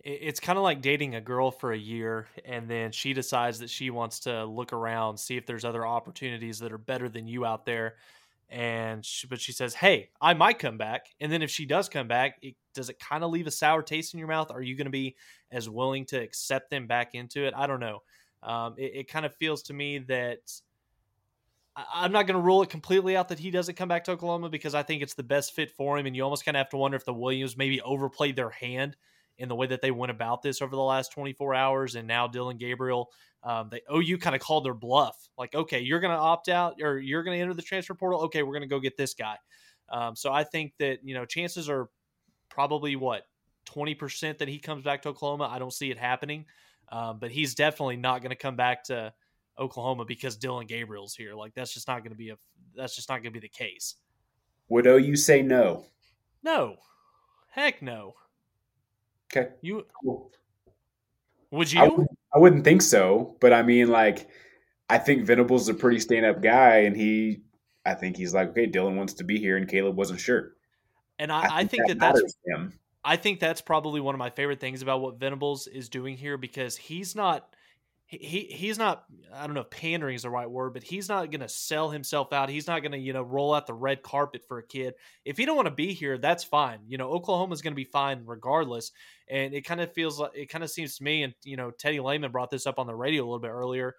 [0.00, 3.70] It's kind of like dating a girl for a year, and then she decides that
[3.70, 7.46] she wants to look around, see if there's other opportunities that are better than you
[7.46, 7.94] out there.
[8.50, 11.06] And she, but she says hey i might come back.
[11.20, 13.82] And then if she does come back it, does it kind of leave a sour
[13.82, 14.50] taste in your mouth?
[14.50, 15.16] Are you going to be
[15.50, 17.54] as willing to accept them back into it?
[17.56, 18.02] I don't know.
[18.42, 20.40] Um, it, it kind of feels to me that
[21.76, 24.12] I, am not going to rule it completely out that he doesn't come back to
[24.12, 26.60] oklahoma because i think it's the best fit for him and you almost kind of
[26.60, 28.96] have to wonder if the williams maybe overplayed their hand
[29.38, 32.26] in the way that they went about this over the last 24 hours and now
[32.26, 33.10] Dillon gabriel
[33.44, 35.28] um, they OU kind of called their bluff.
[35.36, 38.22] Like, okay, you're going to opt out or you're going to enter the transfer portal.
[38.22, 39.36] Okay, we're going to go get this guy.
[39.90, 41.88] Um, so I think that you know chances are
[42.48, 43.26] probably what
[43.66, 45.44] twenty percent that he comes back to Oklahoma.
[45.44, 46.46] I don't see it happening,
[46.90, 49.12] um, but he's definitely not going to come back to
[49.58, 51.34] Oklahoma because Dillon Gabriel's here.
[51.34, 52.36] Like that's just not going to be a
[52.76, 53.96] that's just not going to be the case.
[54.68, 55.84] Would OU say no?
[56.42, 56.76] No,
[57.50, 58.14] heck no.
[59.32, 59.86] Okay, you
[61.50, 62.06] would you?
[62.34, 64.28] I wouldn't think so, but I mean, like,
[64.90, 67.42] I think Venables is a pretty stand up guy, and he,
[67.86, 70.54] I think he's like, okay, Dillon wants to be here, and Caleb wasn't sure.
[71.18, 72.72] And I, I think, I think that, that that's him.
[73.04, 76.36] I think that's probably one of my favorite things about what Venables is doing here
[76.36, 77.54] because he's not
[78.20, 81.30] he he's not I don't know if pandering is the right word, but he's not
[81.30, 82.48] going to sell himself out.
[82.48, 84.94] He's not going to you know roll out the red carpet for a kid.
[85.24, 86.80] If he don't want to be here, that's fine.
[86.86, 88.92] You know Oklahoma's going to be fine regardless.
[89.28, 91.70] And it kind of feels like it kind of seems to me, and you know
[91.70, 93.94] Teddy Lehman brought this up on the radio a little bit earlier.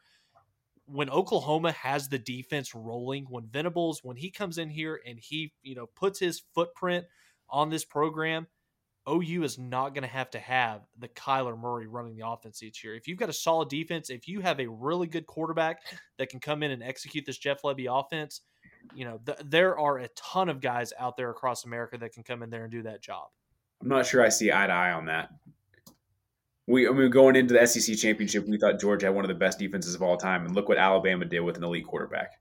[0.88, 5.54] When Oklahoma has the defense rolling, when Venables when he comes in here and he
[5.64, 7.06] you know puts his footprint
[7.50, 8.48] on this program
[9.08, 12.84] OU is not going to have to have the Kyler Murray running the offense each
[12.84, 12.96] year.
[12.96, 15.82] If you've got a solid defense, if you have a really good quarterback
[16.18, 18.42] that can come in and execute this Jeff Lebby offense,
[18.96, 22.24] you know, th- there are a ton of guys out there across America that can
[22.24, 23.28] come in there and do that job.
[23.82, 25.30] I'm not sure I see eye to eye on that.
[26.68, 29.36] We, I mean, going into the SEC championship, we thought Georgia had one of the
[29.36, 32.40] best defenses of all time, and look what Alabama did with an elite quarterback.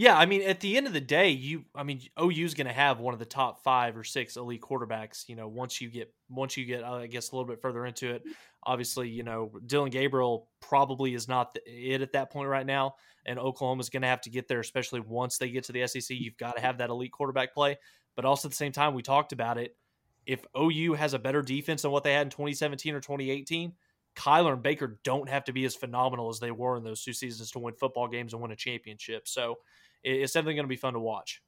[0.00, 2.66] Yeah, I mean, at the end of the day, you, I mean, OU is going
[2.66, 5.28] to have one of the top five or six elite quarterbacks.
[5.28, 8.14] You know, once you get, once you get, I guess, a little bit further into
[8.14, 8.22] it.
[8.22, 8.32] Mm-hmm.
[8.62, 12.94] Obviously, you know, Dillon Gabriel probably is not the, it at that point right now,
[13.26, 15.86] and Oklahoma is going to have to get there, especially once they get to the
[15.86, 16.16] SEC.
[16.18, 17.76] You've got to have that elite quarterback play,
[18.16, 19.76] but also at the same time, we talked about it.
[20.24, 23.74] If OU has a better defense than what they had in 2017 or 2018,
[24.16, 27.12] Kyler and Baker don't have to be as phenomenal as they were in those two
[27.12, 29.28] seasons to win football games and win a championship.
[29.28, 29.56] So
[30.02, 31.42] it's definitely going to be fun to watch.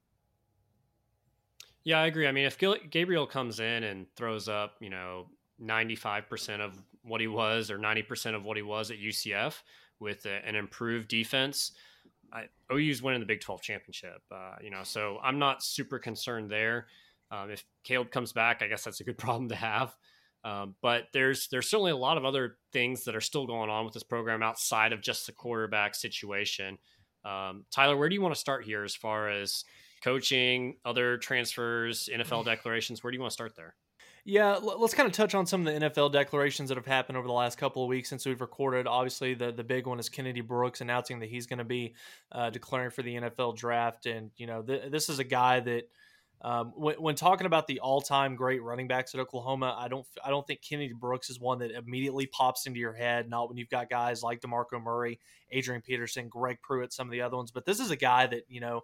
[1.85, 2.29] Yeah, I agree.
[2.29, 2.59] I mean, if
[2.91, 5.27] Gabriel comes in and throws up, you know,
[5.61, 9.55] 95% of what he was or 90% of what he was at UCF
[9.99, 11.73] with a, an improved defense,
[12.33, 14.23] I, OU's winning the Big 12 championship.
[14.31, 16.87] Uh, you know, so I'm not super concerned there.
[17.31, 19.95] Um, if Caleb comes back, I guess that's a good problem to have.
[20.45, 23.85] Um, but there's there's certainly a lot of other things that are still going on
[23.85, 26.79] with this program outside of just the quarterback situation.
[27.25, 29.65] Um, Tyler, where do you want to start here as far as
[30.03, 33.03] coaching, other transfers, NFL declarations?
[33.03, 33.75] Where do you want to start there?
[34.25, 37.27] Yeah, let's kind of touch on some of the NFL declarations that have happened over
[37.27, 38.87] the last couple of weeks since we've recorded.
[38.87, 41.95] Obviously, the the big one is Kennedy Brooks announcing that he's going to be
[42.31, 45.89] uh, declaring for the NFL draft, and you know th- this is a guy that
[46.44, 50.31] um, when, when, talking about the all-time great running backs at Oklahoma, I don't I
[50.31, 53.31] don't think Kennedy Brooks is one that immediately pops into your head.
[53.31, 55.20] Not when you've got guys like Demarco Murray,
[55.52, 57.52] Adrian Peterson, Greg Pruitt, some of the other ones.
[57.52, 58.81] But this is a guy that you know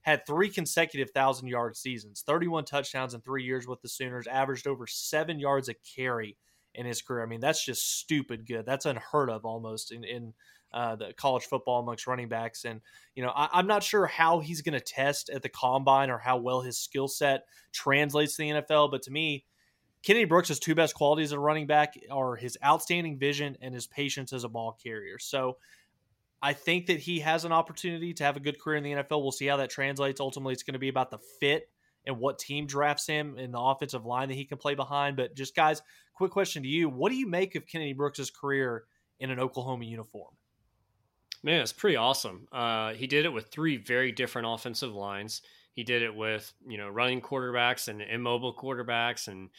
[0.00, 4.66] had three consecutive thousand yard seasons, 31 touchdowns in three years with the Sooners, averaged
[4.66, 6.38] over seven yards a carry
[6.74, 7.22] in his career.
[7.22, 8.64] I mean, that's just stupid good.
[8.64, 10.32] That's unheard of almost in, in
[10.72, 12.64] uh, the college football amongst running backs.
[12.64, 12.80] And,
[13.14, 16.18] you know, I, am not sure how he's going to test at the combine or
[16.18, 18.90] how well his skill set translates to the NFL.
[18.90, 19.44] But to me,
[20.02, 23.86] Kennedy Brooks' two best qualities as a running back are his outstanding vision and his
[23.86, 25.18] patience as a ball carrier.
[25.18, 25.58] So
[26.42, 29.22] I think that he has an opportunity to have a good career in the NFL.
[29.22, 30.20] We'll see how that translates.
[30.20, 31.70] Ultimately, it's going to be about the fit
[32.04, 35.16] and what team drafts him in the offensive line that he can play behind.
[35.16, 35.82] But just guys,
[36.14, 38.84] quick question to you: What do you make of Kennedy Brooks' career
[39.20, 40.34] in an Oklahoma uniform?
[41.44, 42.46] Man, it's pretty awesome.
[42.52, 45.42] Uh, he did it with three very different offensive lines.
[45.72, 49.50] He did it with you know running quarterbacks and immobile quarterbacks and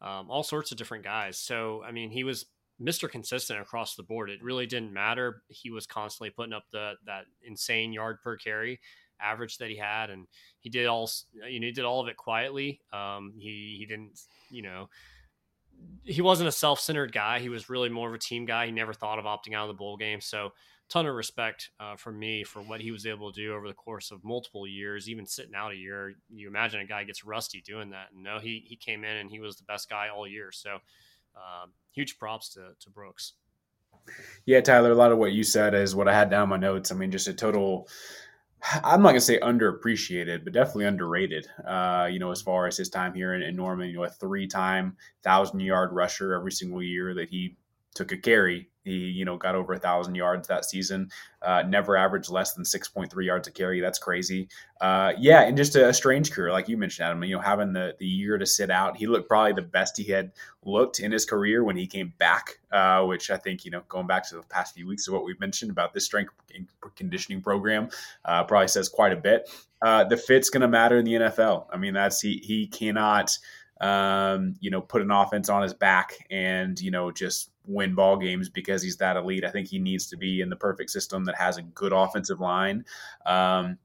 [0.00, 1.38] um, all sorts of different guys.
[1.38, 2.46] So I mean, he was
[2.80, 3.10] Mr.
[3.10, 4.30] Consistent across the board.
[4.30, 5.42] It really didn't matter.
[5.48, 8.80] He was constantly putting up the that insane yard per carry
[9.20, 10.26] average that he had, and
[10.60, 11.10] he did all
[11.48, 12.80] you know he did all of it quietly.
[12.92, 14.88] Um, he he didn't you know
[16.04, 17.38] he wasn't a self centered guy.
[17.40, 18.66] He was really more of a team guy.
[18.66, 20.20] He never thought of opting out of the bowl game.
[20.20, 20.52] So
[20.92, 23.74] ton of respect uh, for me for what he was able to do over the
[23.74, 26.14] course of multiple years, even sitting out a year.
[26.28, 28.08] You imagine a guy gets rusty doing that.
[28.14, 30.52] no, he he came in and he was the best guy all year.
[30.52, 30.74] So
[31.34, 33.32] um, huge props to, to Brooks.
[34.44, 36.92] Yeah, Tyler, a lot of what you said is what I had down my notes.
[36.92, 37.88] I mean, just a total,
[38.84, 42.90] I'm not to say underappreciated, but definitely underrated, uh, you know, as far as his
[42.90, 46.82] time here in, in Norman, you know, a three time thousand yard rusher every single
[46.82, 47.56] year that he
[47.94, 51.10] took a carry he, you know, got over a thousand yards that season.
[51.40, 53.80] Uh, never averaged less than six point three yards a carry.
[53.80, 54.48] That's crazy.
[54.80, 57.22] Uh, yeah, and just a, strange career, like you mentioned, Adam.
[57.24, 60.04] You know, having the the year to sit out, he looked probably the best he
[60.04, 60.32] had
[60.64, 62.58] looked in his career when he came back.
[62.70, 65.24] Uh, which I think, you know, going back to the past few weeks of what
[65.24, 66.32] we've mentioned about this strength
[66.96, 67.88] conditioning program,
[68.24, 69.50] uh, probably says quite a bit.
[69.82, 71.66] Uh, the fit's going to matter in the NFL.
[71.70, 73.36] I mean, that's he he cannot
[73.82, 78.16] um, you know, put an offense on his back and, you know, just win ball
[78.16, 79.44] games because he's that elite.
[79.44, 82.40] I think he needs to be in the perfect system that has a good offensive
[82.40, 82.84] line.
[83.26, 83.78] Um,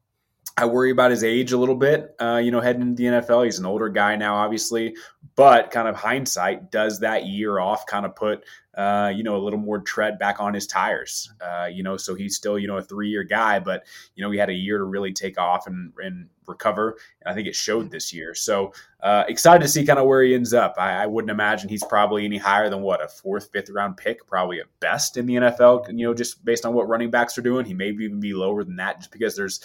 [0.56, 3.46] I worry about his age a little bit, uh, you know, heading into the NFL.
[3.46, 4.96] He's an older guy now, obviously,
[5.36, 8.44] but kind of hindsight, does that year off kind of put,
[8.76, 11.32] uh, you know, a little more tread back on his tires?
[11.42, 14.32] Uh, you know, so he's still, you know, a three year guy, but, you know,
[14.32, 16.98] he had a year to really take off and, and recover.
[17.22, 18.34] And I think it showed this year.
[18.34, 20.76] So uh, excited to see kind of where he ends up.
[20.80, 24.26] I, I, wouldn't imagine he's probably any higher than what, a fourth, fifth round pick,
[24.26, 27.44] probably at best in the NFL, you know, just based on what running backs are
[27.44, 27.66] doing.
[27.66, 29.60] He may even be lower than that just because there's,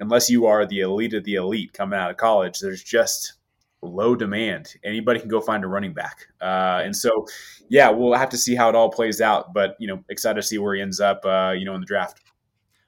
[0.00, 3.34] unless you are the elite of the elite coming out of college, there's just
[3.82, 4.74] low demand.
[4.82, 6.26] Anybody can go find a running back.
[6.40, 7.26] Uh, and so,
[7.68, 9.52] yeah, we'll have to see how it all plays out.
[9.52, 11.86] But, you know, excited to see where he ends up, uh, you know, in the
[11.86, 12.20] draft.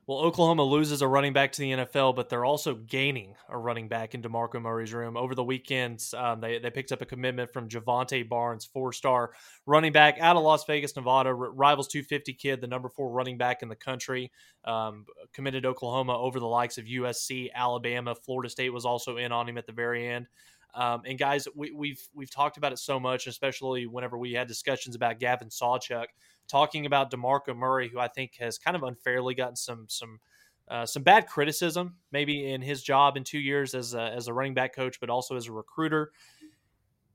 [0.09, 3.89] Well, Oklahoma loses a running back to the NFL, but they're also gaining a running
[3.89, 5.17] back in DeMarco Murray's room.
[5.17, 9.33] Over the weekends, um, they, they picked up a commitment from Jovantae Barnes, four star
[9.67, 13.63] running back out of Las Vegas, Nevada, rivals 250 kid, the number four running back
[13.63, 14.31] in the country.
[14.65, 19.49] Um, committed Oklahoma over the likes of USC, Alabama, Florida State was also in on
[19.49, 20.29] him at the very end.
[20.73, 24.47] Um, and guys, we, we've we've talked about it so much, especially whenever we had
[24.47, 26.07] discussions about Gavin Sawchuk
[26.49, 30.21] talking about DeMarco Murray, who I think has kind of unfairly gotten some some
[30.69, 34.33] uh, some bad criticism, maybe in his job in two years as a, as a
[34.33, 36.11] running back coach, but also as a recruiter.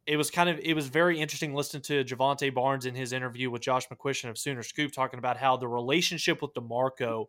[0.08, 3.52] It was kind of it was very interesting listening to Jovantae Barnes in his interview
[3.52, 7.28] with Josh McCuistion of Sooner Scoop talking about how the relationship with DeMarco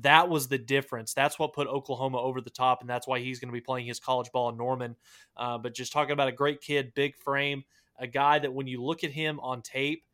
[0.00, 1.14] that was the difference.
[1.14, 3.86] That's what put Oklahoma over the top, and that's why he's going to be playing
[3.86, 4.96] his college ball in Norman.
[5.36, 7.64] Uh, but just talking about a great kid, big frame,
[7.98, 10.04] a guy that when you look at him on tape,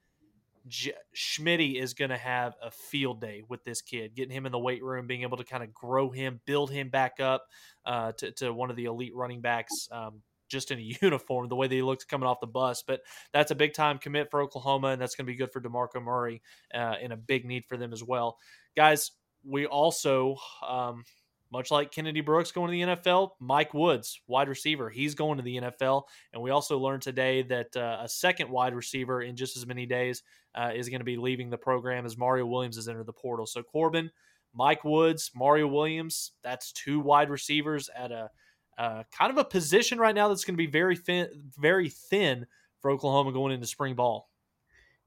[0.67, 4.53] J- Schmitty is going to have a field day with this kid, getting him in
[4.53, 7.47] the weight room, being able to kind of grow him, build him back up
[7.85, 9.89] uh, to, to one of the elite running backs.
[9.91, 12.83] Um, just in a uniform, the way they looked coming off the bus.
[12.87, 13.01] But
[13.33, 16.03] that's a big time commit for Oklahoma, and that's going to be good for DeMarco
[16.03, 16.43] Murray
[16.75, 18.37] uh, and a big need for them as well.
[18.77, 19.13] Guys,
[19.45, 21.05] we also um,
[21.53, 25.43] much like Kennedy Brooks going to the NFL, Mike Woods, wide receiver, he's going to
[25.43, 26.05] the NFL.
[26.33, 29.87] And we also learned today that uh, a second wide receiver in just as many
[29.87, 30.23] days
[30.55, 33.47] uh, is going to be leaving the program as Mario Williams has entered the portal.
[33.47, 34.11] So Corbin,
[34.55, 38.31] Mike Woods, Mario Williams, that's two wide receivers at a
[38.79, 42.47] uh, kind of a position right now that's going to be very thin, very thin
[42.81, 44.30] for Oklahoma going into spring ball.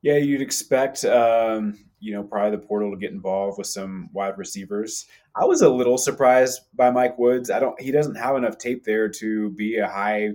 [0.03, 4.37] Yeah, you'd expect, um, you know, probably the portal to get involved with some wide
[4.37, 5.05] receivers.
[5.33, 7.49] I was a little surprised by Mike Woods.
[7.49, 7.79] I don't.
[7.81, 10.31] He doesn't have enough tape there to be a high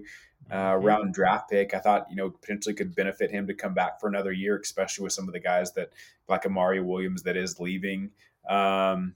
[0.51, 0.87] uh, mm-hmm.
[0.87, 1.75] round draft pick.
[1.75, 5.05] I thought you know potentially could benefit him to come back for another year, especially
[5.05, 5.93] with some of the guys that
[6.29, 8.11] like Amari Williams that is leaving.
[8.49, 9.15] Um,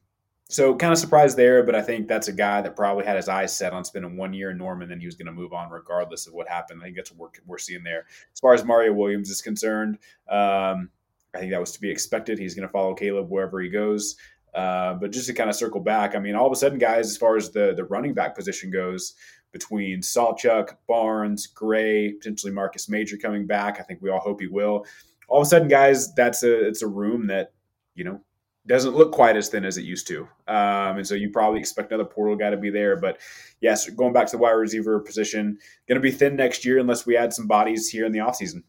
[0.53, 3.27] So kind of surprised there, but I think that's a guy that probably had his
[3.27, 5.71] eyes set on spending one year in Norman, then he was going to move on
[5.71, 6.81] regardless of what happened.
[6.83, 8.05] I think that's what we're, we're seeing there.
[8.35, 9.97] As far as Mario Williams is concerned,
[10.29, 10.91] um,
[11.35, 12.39] I think that was to be expected.
[12.39, 14.17] He's going to follow Caleb wherever he goes.
[14.53, 17.07] Uh, but just to kind of circle back, I mean, all of a sudden, guys,
[17.07, 19.15] as far as the the running back position goes,
[19.53, 24.49] between Sawchuk, Barnes, Gray, potentially Marcus Major coming back, I think we all hope he
[24.49, 24.85] will.
[25.29, 27.55] All of a sudden, guys, that's a it's a room that
[27.95, 28.21] you know
[28.67, 31.91] doesn't look quite as thin as it used to, um, and so you probably expect
[31.91, 32.97] another portal guy to be there.
[32.97, 33.19] But
[33.61, 35.59] yes, going back to the wide receiver position,
[35.89, 38.63] going to be thin next year unless we add some bodies here in the offseason.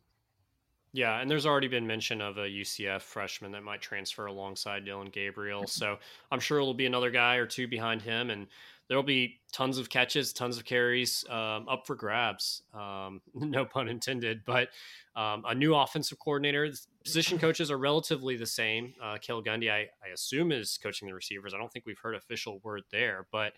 [0.96, 5.10] Yeah, and there's already been mention of a UCF freshman that might transfer alongside Dillon
[5.12, 5.66] Gabriel.
[5.66, 5.98] So
[6.32, 8.46] I'm sure it'll be another guy or two behind him, and
[8.88, 12.64] there'll be tons of catches, tons of carries um, up for grabs.
[12.74, 14.70] Um, no pun intended, but
[15.16, 16.70] um, a new offensive coordinator.
[17.04, 18.94] Position coaches are relatively the same.
[19.02, 21.54] Uh, Cale Gundy, I, I, assume, is coaching the receivers.
[21.54, 23.54] I don't think we've heard official word there, but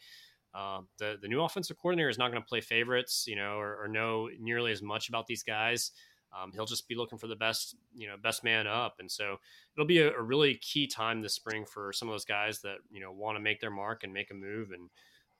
[0.53, 3.84] um, the the new offensive coordinator is not going to play favorites, you know, or,
[3.84, 5.91] or know nearly as much about these guys.
[6.36, 9.38] Um, he'll just be looking for the best, you know, best man up, and so
[9.76, 12.78] it'll be a, a, really key time this spring for some of those guys that
[12.89, 14.89] you know want to make their mark and make a move and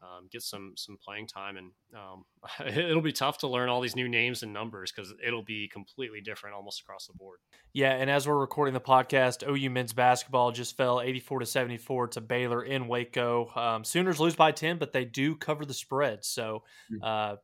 [0.02, 1.58] um, get some some playing time.
[1.58, 2.26] And um,
[2.66, 6.22] it'll be tough to learn all these new names and numbers because it'll be completely
[6.22, 7.40] different almost across the board.
[7.74, 11.46] Yeah, and as we're recording the podcast, OU men's basketball just fell eighty four to
[11.46, 13.50] seventy four to Baylor in Waco.
[13.56, 16.24] Um, Sooners lose by ten, but they do cover the spread.
[16.26, 16.64] So.
[16.90, 17.04] Hmm.
[17.04, 17.36] Uh,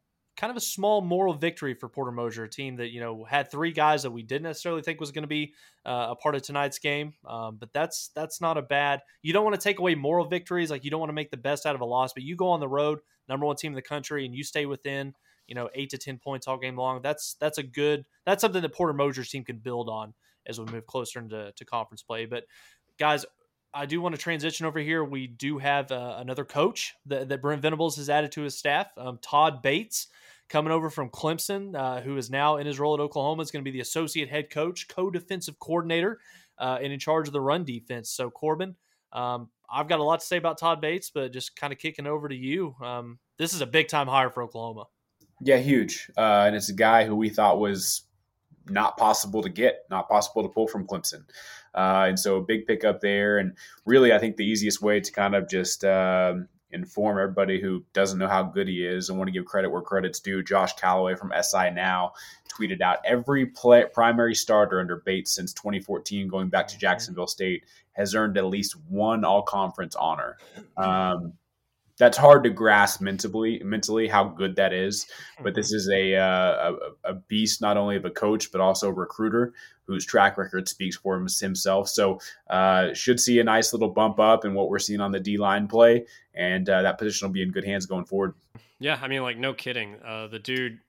[0.42, 3.52] kind of a small moral victory for Porter Moser, a team that you know had
[3.52, 5.54] three guys that we didn't necessarily think was going to be
[5.86, 7.14] uh, a part of tonight's game.
[7.28, 9.02] Um, but that's that's not a bad.
[9.22, 11.38] You don't want to take away moral victories, like you don't want to make the
[11.38, 12.14] best out of a loss.
[12.14, 14.66] But you go on the road, number one team in the country, and you stay
[14.66, 15.14] within
[15.46, 17.04] you know eight to ten points all game long.
[17.04, 18.06] That's that's a good.
[18.26, 20.16] That's something that Porter Moser's team can build on
[20.48, 22.26] as we move closer into to conference play.
[22.26, 22.46] But
[22.98, 23.28] guys,
[23.76, 25.04] I do want to transition over here.
[25.04, 28.88] We do have uh, another coach that, that Brent Venables has added to his staff,
[28.98, 30.08] um, Todd Bates
[30.52, 33.64] coming over from Clemson, uh, who is now in his role at Oklahoma, is going
[33.64, 36.20] to be the associate head coach, co-defensive coordinator,
[36.60, 38.10] uh, and in charge of the run defense.
[38.10, 38.76] So Corbin,
[39.14, 42.06] um, I've got a lot to say about Todd Bates, but just kind of kicking
[42.06, 42.76] over to you.
[42.84, 44.86] Um, this is a big time hire for Oklahoma.
[45.40, 48.04] Yeah, huge, uh, and it's a guy who we thought was
[48.68, 51.24] not possible to get, not possible to pull from Clemson.
[51.74, 53.38] Uh, and so a big pickup there.
[53.38, 57.84] And really, I think the easiest way to kind of just um, inform everybody who
[57.94, 60.44] doesn't know how good he is and want to give credit where credit's due.
[60.44, 62.14] Josh Calloway from SI Now
[62.52, 66.78] tweeted out every play, primary starter under Bates since 2014, going back to.
[66.82, 67.64] Jacksonville State,
[67.94, 70.38] has earned at least one All Conference honor.
[70.78, 71.34] Um,
[71.98, 75.08] that's hard to grasp mentally mentally how good that is
[75.44, 76.74] but this is a, uh,
[77.04, 79.54] a, a beast not only of a coach but also a recruiter
[79.92, 81.90] whose track record speaks for himself.
[81.90, 82.20] So
[82.50, 85.38] uh, should see a nice little bump up in what we're seeing on the d
[85.38, 88.34] line play and uh, that position will be in good hands going forward.
[88.80, 89.98] Yeah i mean like no kidding.
[90.04, 90.80] Uh, the dude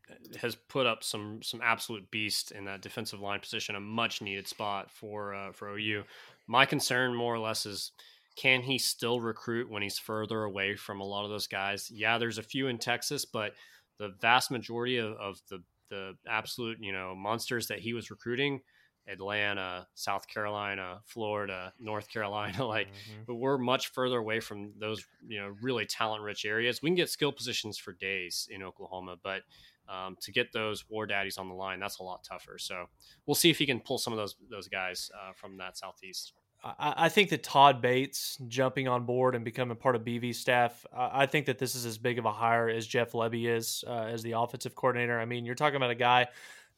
[0.40, 4.48] has put up some some absolute beast in that defensive line position a much needed
[4.48, 6.04] spot for uh, for ou
[6.46, 7.92] my concern more or less is
[8.36, 11.90] can he still recruit when he's further away from a lot of those guys?
[11.90, 13.52] Yeah, there's a few in Texas, but
[13.98, 18.60] the vast majority of, of the the absolute you know monsters that he was recruiting
[19.08, 23.22] Atlanta, South Carolina, Florida, North Carolina, like mm-hmm.
[23.26, 26.82] but we're much further away from those, you know, really talent rich areas.
[26.82, 29.42] We can get skill positions for days in Oklahoma, but
[29.88, 32.56] um, to get those war daddies on the line, that's a lot tougher.
[32.58, 32.86] So
[33.26, 36.32] we'll see if he can pull some of those those guys uh, from that southeast.
[36.64, 41.26] I, think that Todd Bates jumping on board and becoming part of BV staff, I
[41.26, 44.22] think that this is as big of a hire as Jeff Lebby is uh, as
[44.22, 45.18] the offensive coordinator.
[45.18, 46.28] I mean, you're talking about a guy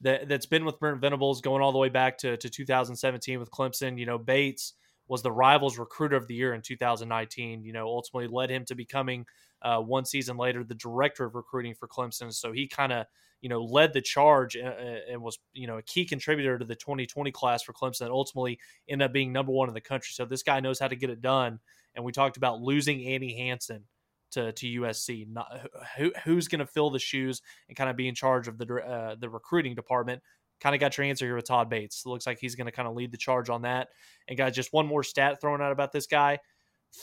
[0.01, 3.51] that that's been with Brent Venables going all the way back to, to 2017 with
[3.51, 3.99] Clemson.
[3.99, 4.73] You know, Bates
[5.09, 7.65] was the rivals recruiter of the year in 2019.
[7.65, 9.27] You know, ultimately led him to becoming
[9.63, 12.33] uh, one season later the director of recruiting for Clemson.
[12.33, 13.07] So he kind of
[13.45, 16.75] you know, led the charge and, and, was, you know, a key contributor to the
[16.75, 20.13] 2020 class for Clemson that ultimately ended up being number one in the country.
[20.15, 21.61] So this guy knows how to get it done.
[21.95, 23.85] And we talked about losing Andy Hansen
[24.31, 25.29] to, to USC.
[25.29, 28.57] Not, who, who's going to fill the shoes and kind of be in charge of
[28.57, 30.23] the uh, the recruiting department?
[30.61, 32.05] Kind of got your answer here with Todd Bates.
[32.05, 33.89] It looks like he's going to kind of lead the charge on that.
[34.29, 36.39] And guys, just one more stat thrown out about this guy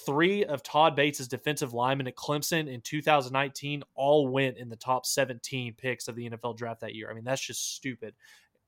[0.06, 5.06] three of Todd Bates' defensive linemen at Clemson in 2019 all went in the top
[5.06, 7.10] 17 picks of the NFL draft that year.
[7.10, 8.14] I mean, that's just stupid.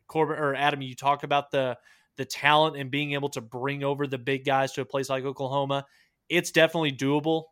[0.07, 1.77] Corbin or Adam, you talk about the
[2.15, 5.23] the talent and being able to bring over the big guys to a place like
[5.23, 5.83] Oklahoma.
[6.29, 7.45] It's definitely doable.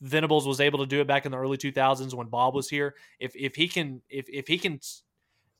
[0.00, 2.94] Venables was able to do it back in the early 2000s when Bob was here.
[3.18, 4.78] If if he can if if he can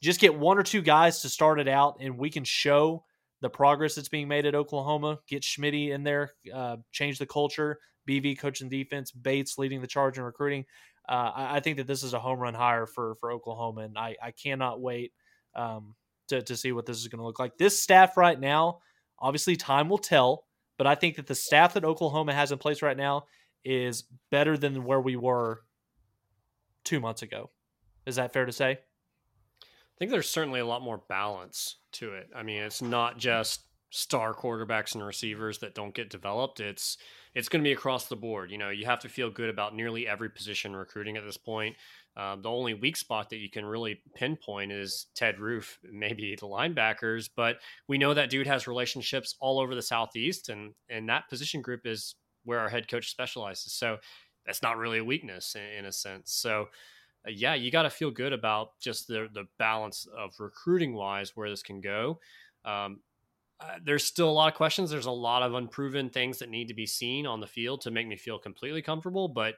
[0.02, 3.04] just get one or two guys to start it out and we can show
[3.40, 5.18] the progress that's being made at Oklahoma.
[5.28, 7.78] Get Schmitty in there, uh, change the culture.
[8.06, 10.64] BV coaching defense, Bates leading the charge in recruiting.
[11.08, 13.98] Uh, I, I, think that this is a home run hire for for Oklahoma, and
[13.98, 15.12] I, I cannot wait
[15.54, 15.94] um,
[16.28, 17.58] to to see what this is going to look like.
[17.58, 18.78] This staff right now,
[19.18, 20.44] obviously, time will tell,
[20.78, 23.24] but I think that the staff that Oklahoma has in place right now
[23.64, 25.60] is better than where we were
[26.84, 27.50] two months ago.
[28.06, 28.78] Is that fair to say?
[29.96, 32.28] I think there's certainly a lot more balance to it.
[32.36, 36.60] I mean, it's not just star quarterbacks and receivers that don't get developed.
[36.60, 36.98] It's
[37.34, 38.50] it's going to be across the board.
[38.50, 41.76] You know, you have to feel good about nearly every position recruiting at this point.
[42.16, 46.46] Um, the only weak spot that you can really pinpoint is Ted Roof, maybe the
[46.46, 47.56] linebackers, but
[47.88, 51.86] we know that dude has relationships all over the southeast, and and that position group
[51.86, 53.72] is where our head coach specializes.
[53.72, 53.96] So
[54.44, 56.32] that's not really a weakness in, in a sense.
[56.32, 56.68] So
[57.28, 61.50] yeah, you got to feel good about just the the balance of recruiting wise where
[61.50, 62.20] this can go.
[62.64, 63.00] Um,
[63.58, 64.90] uh, there's still a lot of questions.
[64.90, 67.90] There's a lot of unproven things that need to be seen on the field to
[67.90, 69.28] make me feel completely comfortable.
[69.28, 69.54] But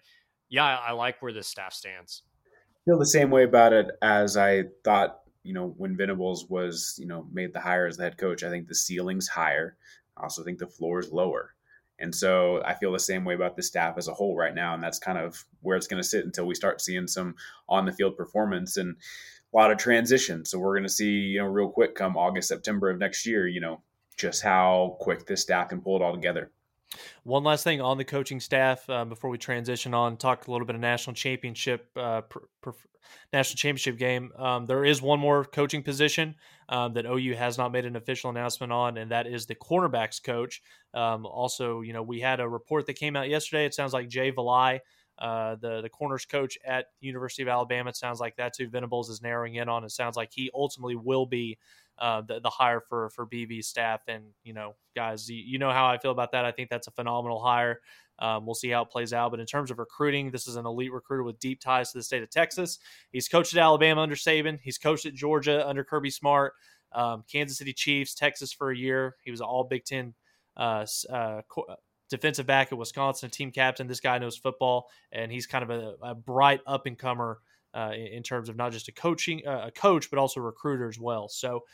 [0.48, 2.22] yeah, I, I like where this staff stands.
[2.46, 5.20] I feel the same way about it as I thought.
[5.42, 8.50] You know, when Venables was you know made the hire as the head coach, I
[8.50, 9.76] think the ceiling's higher.
[10.16, 11.54] I also think the floor is lower.
[11.98, 14.74] And so I feel the same way about the staff as a whole right now.
[14.74, 17.34] And that's kind of where it's going to sit until we start seeing some
[17.68, 18.96] on the field performance and
[19.52, 20.44] a lot of transition.
[20.44, 23.48] So we're going to see, you know, real quick come August, September of next year,
[23.48, 23.82] you know,
[24.16, 26.50] just how quick this staff can pull it all together.
[27.22, 30.66] One last thing on the coaching staff uh, before we transition on, talk a little
[30.66, 32.22] bit of national championship, uh,
[33.32, 34.32] national championship game.
[34.36, 36.34] Um, there is one more coaching position
[36.68, 40.22] um, that OU has not made an official announcement on, and that is the cornerbacks
[40.22, 40.62] coach.
[40.94, 43.66] Um, also, you know, we had a report that came out yesterday.
[43.66, 44.80] It sounds like Jay Valai,
[45.18, 49.10] uh, the the corners coach at University of Alabama, it sounds like that's who Venables
[49.10, 49.84] is narrowing in on.
[49.84, 51.58] It sounds like he ultimately will be
[52.00, 54.02] uh, the, the hire for for BV staff.
[54.08, 56.44] And you know, guys, you, you, know how I feel about that.
[56.44, 57.80] I think that's a phenomenal hire.
[58.20, 59.30] Um, we'll see how it plays out.
[59.30, 62.02] But in terms of recruiting, this is an elite recruiter with deep ties to the
[62.02, 62.78] state of Texas.
[63.10, 64.58] He's coached at Alabama under Saban.
[64.62, 66.54] He's coached at Georgia under Kirby Smart.
[66.92, 69.16] Um, Kansas City Chiefs, Texas for a year.
[69.22, 70.14] He was All Big Ten
[70.56, 71.42] uh, uh,
[72.08, 73.86] defensive back at Wisconsin, team captain.
[73.86, 77.38] This guy knows football, and he's kind of a, a bright up and comer
[77.74, 80.98] uh, in, terms of not just a coaching uh, a coach, but also recruiter as
[80.98, 81.28] well.
[81.28, 81.64] So,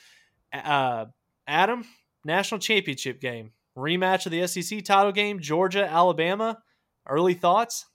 [0.53, 1.07] uh,
[1.47, 1.84] Adam,
[2.24, 6.59] national championship game rematch of the SEC title game, Georgia Alabama.
[7.07, 7.86] Early thoughts?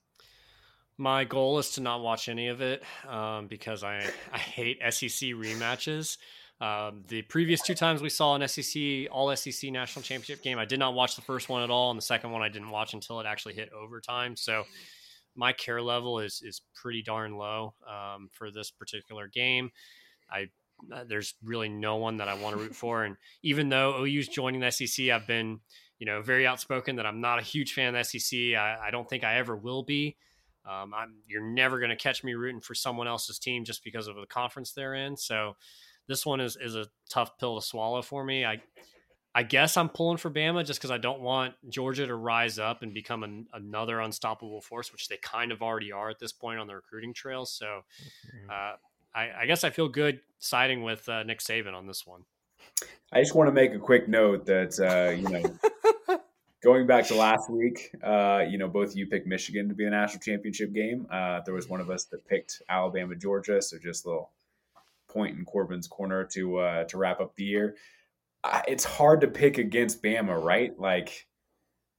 [0.98, 5.30] My goal is to not watch any of it um, because I I hate SEC
[5.30, 6.18] rematches.
[6.62, 10.66] Um, the previous two times we saw an SEC All SEC national championship game, I
[10.66, 12.94] did not watch the first one at all, and the second one I didn't watch
[12.94, 14.36] until it actually hit overtime.
[14.36, 14.66] So
[15.40, 19.72] my care level is is pretty darn low um, for this particular game.
[20.30, 20.50] I
[20.94, 24.28] uh, there's really no one that I want to root for, and even though OU's
[24.28, 25.62] joining the SEC, I've been
[25.98, 28.38] you know very outspoken that I'm not a huge fan of the SEC.
[28.58, 30.18] I, I don't think I ever will be.
[30.70, 30.94] Um,
[31.26, 34.28] you're never going to catch me rooting for someone else's team just because of the
[34.28, 35.16] conference they're in.
[35.16, 35.56] So
[36.08, 38.46] this one is is a tough pill to swallow for me.
[38.46, 38.62] I
[39.34, 42.82] I guess I'm pulling for Bama just because I don't want Georgia to rise up
[42.82, 46.60] and become an, another unstoppable force, which they kind of already are at this point
[46.60, 47.46] on the recruiting trail.
[47.46, 47.84] So
[48.50, 48.74] uh,
[49.14, 52.24] I, I, guess I feel good siding with uh, Nick Saban on this one.
[53.14, 56.20] I just want to make a quick note that uh, you know,
[56.64, 59.92] going back to last week, uh, you know, both you picked Michigan to be the
[59.92, 61.06] national championship game.
[61.12, 63.62] Uh, there was one of us that picked Alabama, Georgia.
[63.62, 64.32] So just a little
[65.08, 67.76] point in Corbin's corner to uh, to wrap up the year
[68.68, 70.78] it's hard to pick against Bama, right?
[70.80, 71.28] Like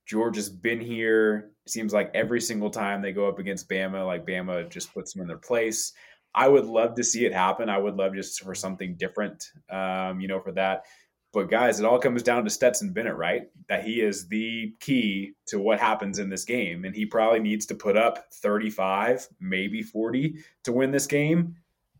[0.06, 1.50] Georgia's been here.
[1.66, 5.22] Seems like every single time they go up against Bama, like Bama just puts them
[5.22, 5.92] in their place.
[6.34, 7.68] I would love to see it happen.
[7.68, 10.84] I would love just for something different, um, you know, for that.
[11.32, 13.42] But guys, it all comes down to Stetson Bennett, right?
[13.68, 17.66] That he is the key to what happens in this game, and he probably needs
[17.66, 21.56] to put up 35, maybe 40 to win this game.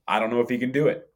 [0.09, 1.10] I don't know if he can do it.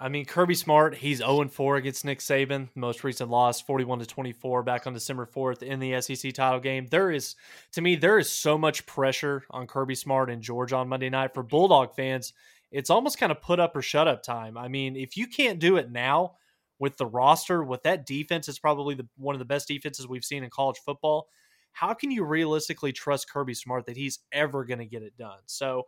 [0.00, 2.68] I mean, Kirby Smart, he's 0 4 against Nick Saban.
[2.74, 6.86] Most recent loss, 41 to 24, back on December 4th in the SEC title game.
[6.90, 7.36] There is,
[7.72, 11.32] to me, there is so much pressure on Kirby Smart and Georgia on Monday night.
[11.32, 12.32] For Bulldog fans,
[12.72, 14.58] it's almost kind of put up or shut up time.
[14.58, 16.32] I mean, if you can't do it now
[16.80, 20.24] with the roster, with that defense, it's probably the, one of the best defenses we've
[20.24, 21.28] seen in college football.
[21.70, 25.38] How can you realistically trust Kirby Smart that he's ever going to get it done?
[25.46, 25.84] So,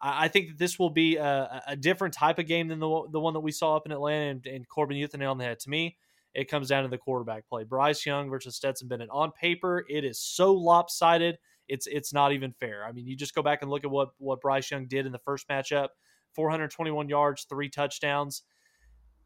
[0.00, 3.18] I think that this will be a, a, different type of game than the, the
[3.18, 5.58] one that we saw up in Atlanta and, and Corbin Youth on the head.
[5.60, 5.96] To me,
[6.34, 7.64] it comes down to the quarterback play.
[7.64, 9.08] Bryce Young versus Stetson Bennett.
[9.10, 11.38] On paper, it is so lopsided.
[11.66, 12.84] It's it's not even fair.
[12.84, 15.12] I mean, you just go back and look at what what Bryce Young did in
[15.12, 15.88] the first matchup:
[16.34, 18.42] 421 yards, three touchdowns.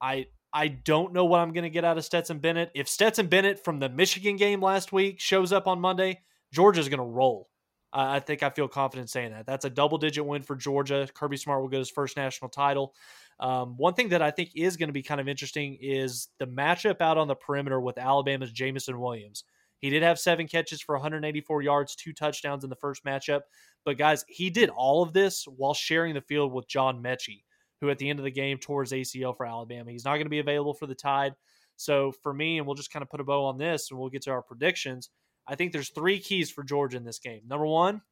[0.01, 2.71] I I don't know what I'm going to get out of Stetson Bennett.
[2.75, 6.21] If Stetson Bennett from the Michigan game last week shows up on Monday,
[6.53, 7.49] Georgia's going to roll.
[7.93, 9.47] Uh, I think I feel confident saying that.
[9.47, 11.07] That's a double digit win for Georgia.
[11.13, 12.95] Kirby Smart will get his first national title.
[13.39, 16.47] Um, one thing that I think is going to be kind of interesting is the
[16.47, 19.45] matchup out on the perimeter with Alabama's Jameson Williams.
[19.81, 23.41] He did have seven catches for 184 yards, two touchdowns in the first matchup.
[23.85, 27.43] But guys, he did all of this while sharing the field with John Metchie,
[27.81, 29.91] who at the end of the game tore his ACL for Alabama.
[29.91, 31.35] He's not going to be available for the Tide.
[31.77, 34.09] So for me, and we'll just kind of put a bow on this and we'll
[34.09, 35.11] get to our predictions.
[35.47, 37.43] I think there's three keys for Georgia in this game.
[37.47, 38.03] Number one,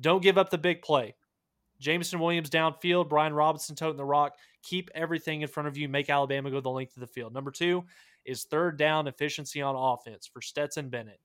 [0.00, 1.14] don't give up the big play.
[1.80, 4.36] Jameson Williams downfield, Brian Robinson toting the rock.
[4.62, 5.88] Keep everything in front of you.
[5.88, 7.34] Make Alabama go the length of the field.
[7.34, 7.84] Number two
[8.24, 11.20] is third down efficiency on offense for Stetson Bennett.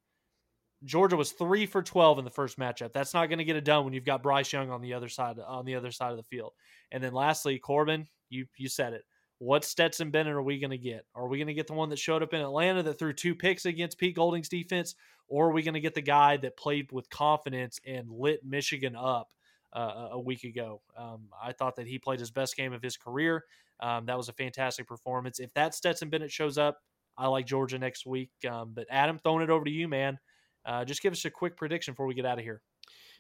[0.83, 2.91] Georgia was three for twelve in the first matchup.
[2.91, 5.09] That's not going to get it done when you've got Bryce Young on the other
[5.09, 6.53] side on the other side of the field.
[6.91, 9.03] And then lastly, Corbin, you you said it.
[9.41, 11.07] What Stetson Bennett are we going to get?
[11.15, 13.33] Are we going to get the one that showed up in Atlanta that threw two
[13.33, 14.93] picks against Pete Golding's defense,
[15.27, 18.95] or are we going to get the guy that played with confidence and lit Michigan
[18.95, 19.31] up
[19.73, 20.83] uh, a week ago?
[20.95, 23.45] Um, I thought that he played his best game of his career.
[23.79, 25.39] Um, that was a fantastic performance.
[25.39, 26.77] If that Stetson Bennett shows up,
[27.17, 28.29] I like Georgia next week.
[28.47, 30.19] Um, but Adam, throwing it over to you, man.
[30.67, 32.61] Uh, just give us a quick prediction before we get out of here.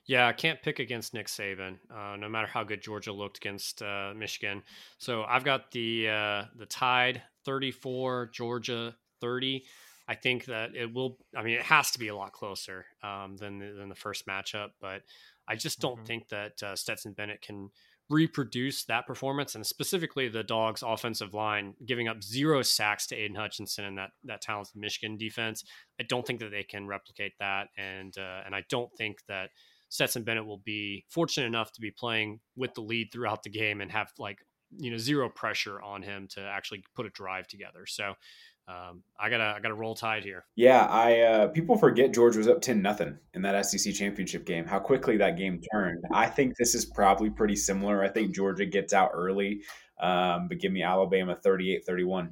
[0.07, 3.81] Yeah, I can't pick against Nick Saban, uh, no matter how good Georgia looked against
[3.81, 4.63] uh, Michigan.
[4.97, 9.63] So I've got the uh, the Tide 34, Georgia 30.
[10.07, 11.17] I think that it will.
[11.37, 14.27] I mean, it has to be a lot closer um, than the, than the first
[14.27, 15.03] matchup, but
[15.47, 16.05] I just don't mm-hmm.
[16.05, 17.69] think that uh, Stetson Bennett can
[18.09, 23.37] reproduce that performance, and specifically the Dogs' offensive line giving up zero sacks to Aidan
[23.37, 25.63] Hutchinson and that that talented Michigan defense.
[25.99, 29.51] I don't think that they can replicate that, and uh, and I don't think that
[29.91, 33.81] Stetson Bennett will be fortunate enough to be playing with the lead throughout the game
[33.81, 34.39] and have like
[34.77, 37.85] you know zero pressure on him to actually put a drive together.
[37.85, 38.13] So
[38.69, 40.45] um, I gotta I gotta roll tide here.
[40.55, 44.65] Yeah, I uh, people forget George was up ten nothing in that SEC championship game.
[44.65, 46.05] How quickly that game turned.
[46.13, 48.01] I think this is probably pretty similar.
[48.01, 49.61] I think Georgia gets out early,
[49.99, 52.31] um, but give me Alabama 38-31.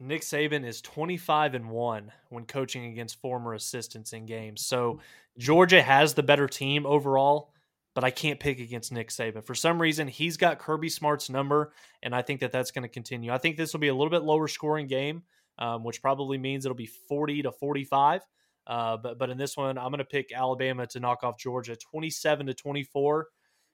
[0.00, 4.64] Nick Saban is 25 and 1 when coaching against former assistants in games.
[4.64, 5.00] So
[5.36, 7.52] Georgia has the better team overall,
[7.94, 9.44] but I can't pick against Nick Saban.
[9.44, 12.88] For some reason, he's got Kirby Smart's number, and I think that that's going to
[12.88, 13.30] continue.
[13.30, 15.22] I think this will be a little bit lower scoring game,
[15.58, 18.22] um, which probably means it'll be 40 to 45.
[18.66, 21.76] Uh, but but in this one, I'm going to pick Alabama to knock off Georgia
[21.76, 23.26] 27 to 24,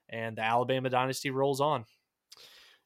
[0.08, 1.84] and the Alabama dynasty rolls on.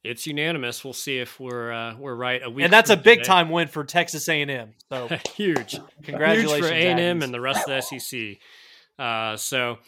[0.02, 0.82] It's unanimous.
[0.82, 2.40] We'll see if we're uh, we're right.
[2.42, 3.26] A week, and that's a big today.
[3.26, 4.72] time win for Texas A&M.
[4.88, 8.38] So huge, congratulations, huge for A&M and the rest of the SEC.
[8.98, 9.78] Uh, so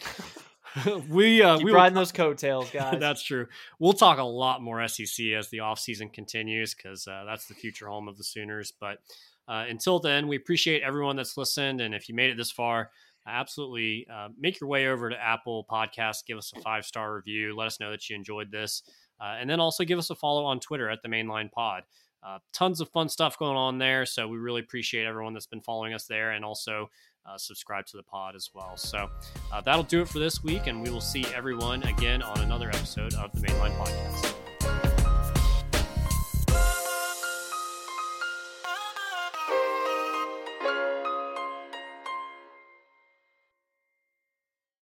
[1.11, 2.99] we uh, Keep we riding those coattails, guys.
[2.99, 3.47] that's true.
[3.79, 7.89] We'll talk a lot more SEC as the offseason continues because uh, that's the future
[7.89, 8.73] home of the Sooners.
[8.81, 9.01] But
[9.47, 12.91] uh, until then, we appreciate everyone that's listened, and if you made it this far,
[13.27, 17.55] absolutely uh, make your way over to Apple Podcasts, give us a five star review,
[17.55, 18.83] let us know that you enjoyed this.
[19.23, 21.85] Uh, and then also give us a follow on Twitter at the Mainline Pod.
[22.25, 24.07] Uh, tons of fun stuff going on there.
[24.07, 26.91] So we really appreciate everyone that's been following us there and also
[27.27, 28.77] uh, subscribe to the pod as well.
[28.77, 29.09] So
[29.53, 30.67] uh, that'll do it for this week.
[30.67, 34.42] And we will see everyone again on another episode of the Mainline Podcast.